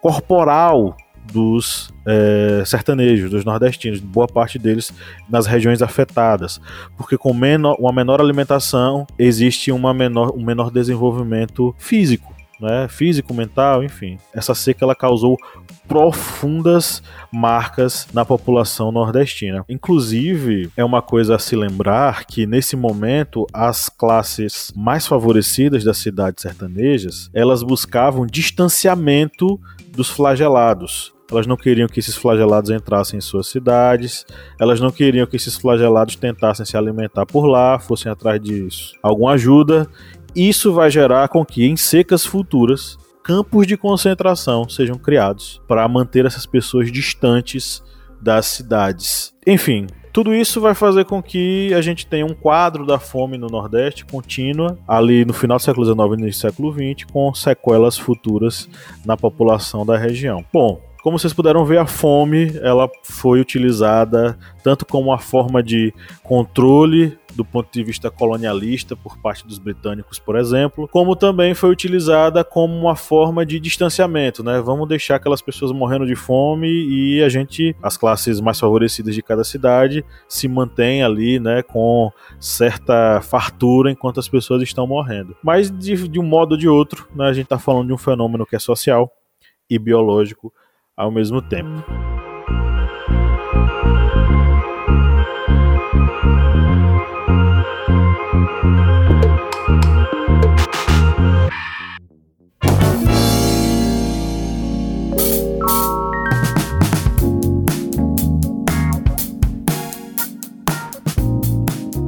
corporal 0.01 0.97
dos 1.31 1.93
é, 2.07 2.63
sertanejos, 2.67 3.31
dos 3.31 3.45
nordestinos, 3.45 4.01
boa 4.01 4.27
parte 4.27 4.59
deles 4.59 4.93
nas 5.29 5.47
regiões 5.47 5.81
afetadas, 5.81 6.61
porque 6.97 7.17
com 7.17 7.33
menor, 7.33 7.77
uma 7.79 7.93
menor 7.93 8.21
alimentação 8.21 9.07
existe 9.19 9.71
uma 9.71 9.95
menor, 9.95 10.33
um 10.35 10.45
menor 10.45 10.71
desenvolvimento 10.71 11.75
físico 11.79 12.32
né, 12.61 12.87
físico, 12.89 13.35
mental, 13.35 13.83
enfim. 13.83 14.19
Essa 14.35 14.55
seca 14.55 14.85
ela 14.85 14.95
causou 14.95 15.37
profundas 15.87 17.03
marcas 17.33 18.07
na 18.13 18.25
população 18.25 18.93
nordestina. 18.93 19.65
Inclusive, 19.69 20.71
é 20.77 20.85
uma 20.85 21.03
coisa 21.03 21.37
a 21.37 21.39
se 21.39 21.57
lembrar 21.57 22.25
que 22.25 22.47
nesse 22.47 22.77
momento 22.77 23.47
as 23.53 23.89
classes 23.89 24.73
mais 24.77 25.07
favorecidas 25.07 25.85
das 25.85 25.99
cidades 25.99 26.43
sertanejas, 26.43 27.31
elas 27.35 27.63
buscavam 27.63 28.27
distanciamento 28.27 29.61
dos 29.89 30.09
flagelados. 30.09 31.13
Elas 31.31 31.47
não 31.47 31.57
queriam 31.57 31.89
que 31.89 31.99
esses 31.99 32.15
flagelados 32.15 32.71
entrassem 32.71 33.17
em 33.17 33.21
suas 33.23 33.47
cidades, 33.47 34.27
elas 34.61 34.81
não 34.81 34.91
queriam 34.91 35.27
que 35.27 35.37
esses 35.37 35.57
flagelados 35.57 36.15
tentassem 36.15 36.67
se 36.67 36.77
alimentar 36.77 37.25
por 37.25 37.47
lá, 37.47 37.79
fossem 37.79 38.13
atrás 38.13 38.39
de 38.39 38.69
alguma 39.03 39.33
ajuda, 39.33 39.89
isso 40.35 40.73
vai 40.73 40.91
gerar 40.91 41.29
com 41.29 41.45
que 41.45 41.65
em 41.65 41.77
secas 41.77 42.25
futuras 42.25 42.99
campos 43.23 43.67
de 43.67 43.77
concentração 43.77 44.69
sejam 44.69 44.97
criados 44.97 45.61
para 45.69 45.87
manter 45.87 46.27
essas 46.27 46.45
pessoas 46.45 46.91
distantes 46.91 47.83
das 48.21 48.47
cidades. 48.47 49.33
Enfim, 49.47 49.87
tudo 50.13 50.35
isso 50.35 50.61
vai 50.61 50.75
fazer 50.75 51.05
com 51.05 51.23
que 51.23 51.73
a 51.73 51.81
gente 51.81 52.07
tenha 52.07 52.27
um 52.27 52.35
quadro 52.35 52.85
da 52.85 52.99
fome 52.99 53.39
no 53.39 53.47
Nordeste 53.47 54.05
contínua, 54.05 54.79
ali 54.87 55.25
no 55.25 55.33
final 55.33 55.57
do 55.57 55.63
século 55.63 55.87
XIX 55.87 56.23
e 56.23 56.31
do 56.31 56.33
século 56.33 56.73
XX, 56.73 57.11
com 57.11 57.33
sequelas 57.33 57.97
futuras 57.97 58.69
na 59.05 59.17
população 59.17 59.87
da 59.87 59.97
região. 59.97 60.45
Bom, 60.53 60.81
como 61.03 61.19
vocês 61.19 61.33
puderam 61.33 61.65
ver, 61.65 61.79
a 61.79 61.87
fome 61.87 62.53
ela 62.63 62.89
foi 63.03 63.41
utilizada 63.41 64.39
tanto 64.63 64.87
como 64.87 65.09
uma 65.09 65.19
forma 65.19 65.61
de 65.63 65.93
controle 66.23 67.19
do 67.35 67.45
ponto 67.45 67.69
de 67.73 67.83
vista 67.83 68.11
colonialista 68.11 68.95
por 68.97 69.19
parte 69.19 69.47
dos 69.47 69.59
britânicos, 69.59 70.19
por 70.19 70.37
exemplo, 70.37 70.89
como 70.89 71.17
também 71.17 71.55
foi 71.55 71.71
utilizada 71.71 72.45
como 72.45 72.75
uma 72.75 72.97
forma 72.97 73.45
de 73.45 73.59
distanciamento, 73.59 74.43
né? 74.43 74.61
Vamos 74.61 74.89
deixar 74.89 75.17
aquelas 75.17 75.43
pessoas 75.43 75.73
morrendo 75.73 76.07
de 76.07 76.15
fome 76.15 76.69
e 76.69 77.23
a 77.23 77.29
gente, 77.29 77.75
as 77.83 77.97
classes 77.97 78.41
mais 78.41 78.59
favorecidas 78.59 79.15
de 79.15 79.23
cada 79.23 79.45
cidade, 79.45 80.05
se 80.29 80.49
mantém 80.49 81.03
ali, 81.03 81.39
né, 81.39 81.63
com 81.63 82.11
certa 82.39 83.21
fartura 83.21 83.91
enquanto 83.91 84.21
as 84.21 84.29
pessoas 84.29 84.63
estão 84.63 84.87
morrendo. 84.87 85.37
Mas 85.43 85.71
de, 85.71 86.09
de 86.09 86.21
um 86.21 86.25
modo 86.25 86.53
ou 86.53 86.59
de 86.59 86.69
outro, 86.69 87.09
né, 87.15 87.27
a 87.27 87.33
gente 87.33 87.45
está 87.45 87.59
falando 87.59 87.87
de 87.89 87.93
um 87.93 87.99
fenômeno 87.99 88.47
que 88.47 88.57
é 88.57 88.59
social 88.59 89.11
e 89.69 89.79
biológico 89.79 90.53
ao 90.97 91.11
mesmo 91.11 91.41
tempo. 91.41 92.12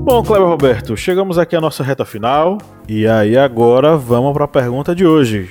Bom, 0.04 0.22
Cleber 0.22 0.46
Roberto, 0.46 0.94
chegamos 0.98 1.38
aqui 1.38 1.56
à 1.56 1.62
nossa 1.62 1.82
reta 1.82 2.04
final. 2.04 2.58
E 2.86 3.08
aí 3.08 3.38
agora 3.38 3.96
vamos 3.96 4.34
para 4.34 4.44
a 4.44 4.48
pergunta 4.48 4.94
de 4.94 5.06
hoje. 5.06 5.48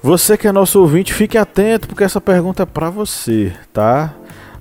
Você 0.00 0.38
que 0.38 0.46
é 0.46 0.52
nosso 0.52 0.80
ouvinte, 0.80 1.12
fique 1.12 1.36
atento 1.36 1.88
porque 1.88 2.04
essa 2.04 2.20
pergunta 2.20 2.62
é 2.62 2.66
para 2.66 2.88
você, 2.88 3.52
tá? 3.72 4.14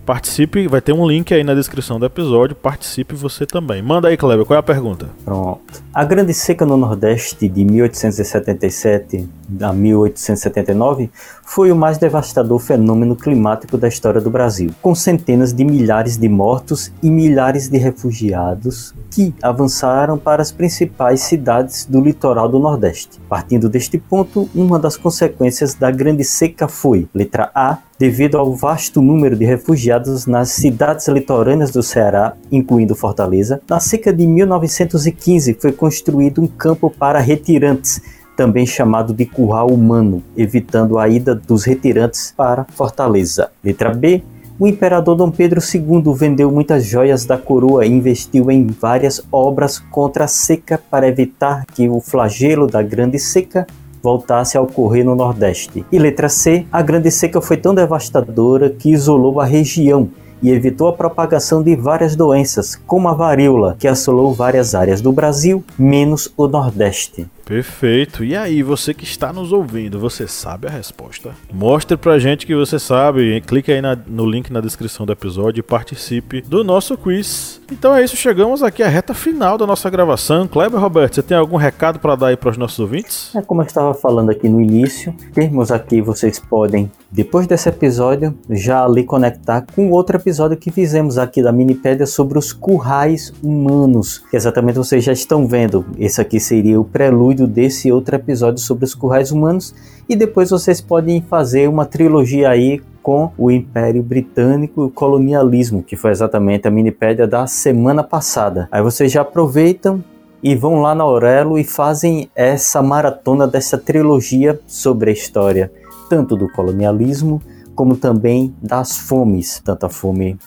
Participe, 0.03 0.67
vai 0.67 0.81
ter 0.81 0.93
um 0.93 1.07
link 1.07 1.31
aí 1.31 1.43
na 1.43 1.53
descrição 1.53 1.99
do 1.99 2.07
episódio. 2.07 2.55
Participe 2.55 3.13
você 3.13 3.45
também. 3.45 3.83
Manda 3.83 4.07
aí, 4.07 4.17
Kleber, 4.17 4.45
qual 4.45 4.57
é 4.57 4.59
a 4.59 4.63
pergunta? 4.63 5.07
Pronto. 5.23 5.61
A 5.93 6.03
Grande 6.03 6.33
Seca 6.33 6.65
no 6.65 6.75
Nordeste 6.75 7.47
de 7.47 7.63
1877 7.63 9.29
a 9.61 9.71
1879 9.71 11.11
foi 11.43 11.71
o 11.71 11.75
mais 11.75 11.97
devastador 11.97 12.59
fenômeno 12.59 13.15
climático 13.15 13.77
da 13.77 13.87
história 13.87 14.19
do 14.19 14.31
Brasil, 14.31 14.71
com 14.81 14.95
centenas 14.95 15.53
de 15.53 15.63
milhares 15.63 16.17
de 16.17 16.27
mortos 16.27 16.91
e 17.01 17.11
milhares 17.11 17.67
de 17.69 17.77
refugiados 17.77 18.93
que 19.11 19.33
avançaram 19.41 20.17
para 20.17 20.41
as 20.41 20.51
principais 20.51 21.21
cidades 21.21 21.85
do 21.85 22.01
litoral 22.01 22.49
do 22.49 22.57
Nordeste. 22.57 23.19
Partindo 23.29 23.69
deste 23.69 23.97
ponto, 23.99 24.49
uma 24.55 24.79
das 24.79 24.97
consequências 24.97 25.75
da 25.75 25.91
Grande 25.91 26.23
Seca 26.23 26.67
foi, 26.67 27.07
letra 27.13 27.51
A, 27.53 27.77
devido 27.99 28.37
ao 28.37 28.55
vasto 28.55 29.01
número 29.01 29.35
de 29.35 29.45
refugiados 29.45 30.25
nas 30.25 30.49
cidades 30.49 31.07
litorâneas 31.07 31.71
do 31.71 31.83
Ceará, 31.83 32.33
incluindo 32.51 32.95
Fortaleza, 32.95 33.61
na 33.69 33.79
seca 33.79 34.11
de 34.11 34.25
1915 34.25 35.57
foi 35.59 35.71
construído 35.71 36.41
um 36.41 36.47
campo 36.47 36.89
para 36.89 37.19
retirantes, 37.19 38.01
também 38.35 38.65
chamado 38.65 39.13
de 39.13 39.25
curral 39.25 39.67
humano, 39.67 40.23
evitando 40.35 40.97
a 40.97 41.07
ida 41.07 41.35
dos 41.35 41.63
retirantes 41.63 42.33
para 42.35 42.65
Fortaleza. 42.73 43.49
Letra 43.63 43.93
B. 43.93 44.23
O 44.59 44.67
imperador 44.67 45.15
Dom 45.15 45.31
Pedro 45.31 45.59
II 45.59 46.13
vendeu 46.15 46.51
muitas 46.51 46.85
joias 46.85 47.25
da 47.25 47.37
coroa 47.37 47.85
e 47.85 47.91
investiu 47.91 48.51
em 48.51 48.67
várias 48.67 49.21
obras 49.31 49.79
contra 49.79 50.25
a 50.25 50.27
seca 50.27 50.79
para 50.89 51.07
evitar 51.07 51.65
que 51.65 51.89
o 51.89 51.99
flagelo 51.99 52.67
da 52.67 52.81
Grande 52.81 53.17
Seca 53.17 53.65
voltasse 54.01 54.57
a 54.57 54.61
ocorrer 54.61 55.03
no 55.03 55.15
Nordeste. 55.15 55.83
E 55.91 55.97
letra 55.97 56.29
C, 56.29 56.67
a 56.71 56.81
Grande 56.81 57.09
Seca 57.09 57.41
foi 57.41 57.57
tão 57.57 57.73
devastadora 57.73 58.69
que 58.69 58.91
isolou 58.91 59.39
a 59.39 59.45
região 59.45 60.09
e 60.43 60.51
evitou 60.51 60.89
a 60.89 60.93
propagação 60.93 61.63
de 61.63 61.73
várias 61.73 62.17
doenças, 62.17 62.75
como 62.75 63.07
a 63.07 63.13
varíola, 63.13 63.77
que 63.79 63.87
assolou 63.87 64.33
várias 64.33 64.75
áreas 64.75 64.99
do 64.99 65.13
Brasil, 65.13 65.63
menos 65.79 66.31
o 66.35 66.49
Nordeste. 66.49 67.25
Perfeito. 67.45 68.23
E 68.23 68.35
aí, 68.35 68.63
você 68.63 68.93
que 68.93 69.03
está 69.03 69.33
nos 69.33 69.51
ouvindo, 69.51 69.99
você 69.99 70.27
sabe 70.27 70.67
a 70.67 70.69
resposta? 70.69 71.31
Mostre 71.51 71.97
pra 71.97 72.19
gente 72.19 72.45
que 72.45 72.55
você 72.55 72.79
sabe. 72.79 73.41
Clique 73.41 73.71
aí 73.71 73.81
na, 73.81 73.97
no 74.07 74.25
link 74.25 74.51
na 74.51 74.61
descrição 74.61 75.05
do 75.05 75.11
episódio 75.11 75.59
e 75.59 75.63
participe 75.63 76.41
do 76.41 76.63
nosso 76.63 76.97
quiz. 76.97 77.61
Então 77.71 77.95
é 77.95 78.03
isso, 78.03 78.15
chegamos 78.15 78.61
aqui 78.61 78.83
à 78.83 78.87
reta 78.87 79.13
final 79.13 79.57
da 79.57 79.65
nossa 79.65 79.89
gravação. 79.89 80.47
Kleber 80.47 80.79
Roberto, 80.79 81.15
você 81.15 81.23
tem 81.23 81.35
algum 81.35 81.57
recado 81.57 81.99
para 81.99 82.15
dar 82.15 82.27
aí 82.27 82.37
para 82.37 82.51
os 82.51 82.57
nossos 82.57 82.79
ouvintes? 82.79 83.35
É 83.35 83.41
como 83.41 83.61
eu 83.61 83.65
estava 83.65 83.93
falando 83.93 84.29
aqui 84.29 84.47
no 84.47 84.61
início, 84.61 85.13
termos 85.33 85.71
aqui 85.71 85.99
vocês 85.99 86.39
podem, 86.39 86.91
depois 87.11 87.47
desse 87.47 87.67
episódio, 87.67 88.37
já 88.49 88.85
ali 88.85 89.03
conectar 89.03 89.65
com 89.75 89.89
outro 89.89 90.17
episódio 90.17 90.55
que 90.55 90.71
fizemos 90.71 91.17
aqui 91.17 91.41
da 91.41 91.51
Minipédia 91.51 92.05
sobre 92.05 92.37
os 92.37 92.53
currais 92.53 93.33
humanos. 93.41 94.23
Exatamente 94.31 94.77
vocês 94.77 95.03
já 95.03 95.11
estão 95.11 95.47
vendo. 95.47 95.83
Esse 95.97 96.21
aqui 96.21 96.39
seria 96.39 96.79
o 96.79 96.85
prelúdio 96.85 97.32
prelúdio 97.33 97.47
desse 97.47 97.91
outro 97.91 98.15
episódio 98.15 98.59
sobre 98.59 98.85
os 98.85 98.93
currais 98.93 99.31
humanos 99.31 99.73
e 100.07 100.15
depois 100.15 100.49
vocês 100.49 100.79
podem 100.79 101.21
fazer 101.21 101.67
uma 101.67 101.85
trilogia 101.85 102.49
aí 102.49 102.81
com 103.01 103.31
o 103.37 103.51
Império 103.51 104.01
Britânico 104.01 104.83
e 104.83 104.85
o 104.85 104.89
colonialismo, 104.89 105.83
que 105.83 105.95
foi 105.95 106.11
exatamente 106.11 106.67
a 106.67 106.71
minipédia 106.71 107.27
da 107.27 107.45
semana 107.47 108.03
passada. 108.03 108.69
Aí 108.71 108.81
vocês 108.81 109.11
já 109.11 109.21
aproveitam 109.21 110.03
e 110.41 110.55
vão 110.55 110.81
lá 110.81 110.93
na 110.93 111.03
Aurelo 111.03 111.57
e 111.57 111.63
fazem 111.63 112.29
essa 112.35 112.81
maratona 112.81 113.47
dessa 113.47 113.77
trilogia 113.77 114.59
sobre 114.67 115.09
a 115.09 115.13
história 115.13 115.71
tanto 116.09 116.35
do 116.35 116.47
colonialismo 116.49 117.41
como 117.75 117.97
também 117.97 118.53
das 118.61 118.97
fomes, 118.97 119.59
tanto 119.63 119.85
a 119.87 119.89
fome 119.89 120.37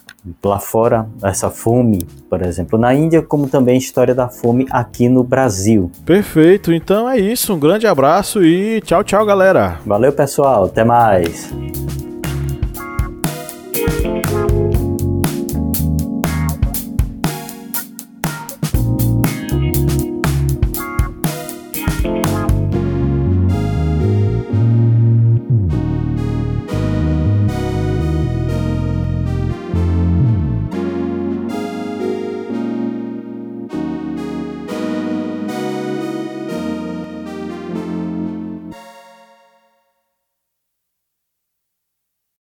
lá 0.44 0.58
fora, 0.58 1.06
essa 1.22 1.50
fome, 1.50 1.98
por 2.28 2.42
exemplo, 2.42 2.78
na 2.78 2.94
Índia, 2.94 3.22
como 3.22 3.48
também 3.48 3.74
a 3.74 3.78
história 3.78 4.14
da 4.14 4.28
fome 4.28 4.66
aqui 4.70 5.08
no 5.08 5.22
Brasil. 5.22 5.90
Perfeito, 6.04 6.72
então 6.72 7.08
é 7.08 7.18
isso, 7.18 7.54
um 7.54 7.58
grande 7.58 7.86
abraço 7.86 8.44
e 8.44 8.80
tchau, 8.82 9.02
tchau, 9.02 9.24
galera. 9.24 9.80
Valeu, 9.84 10.12
pessoal, 10.12 10.64
até 10.64 10.84
mais. 10.84 11.50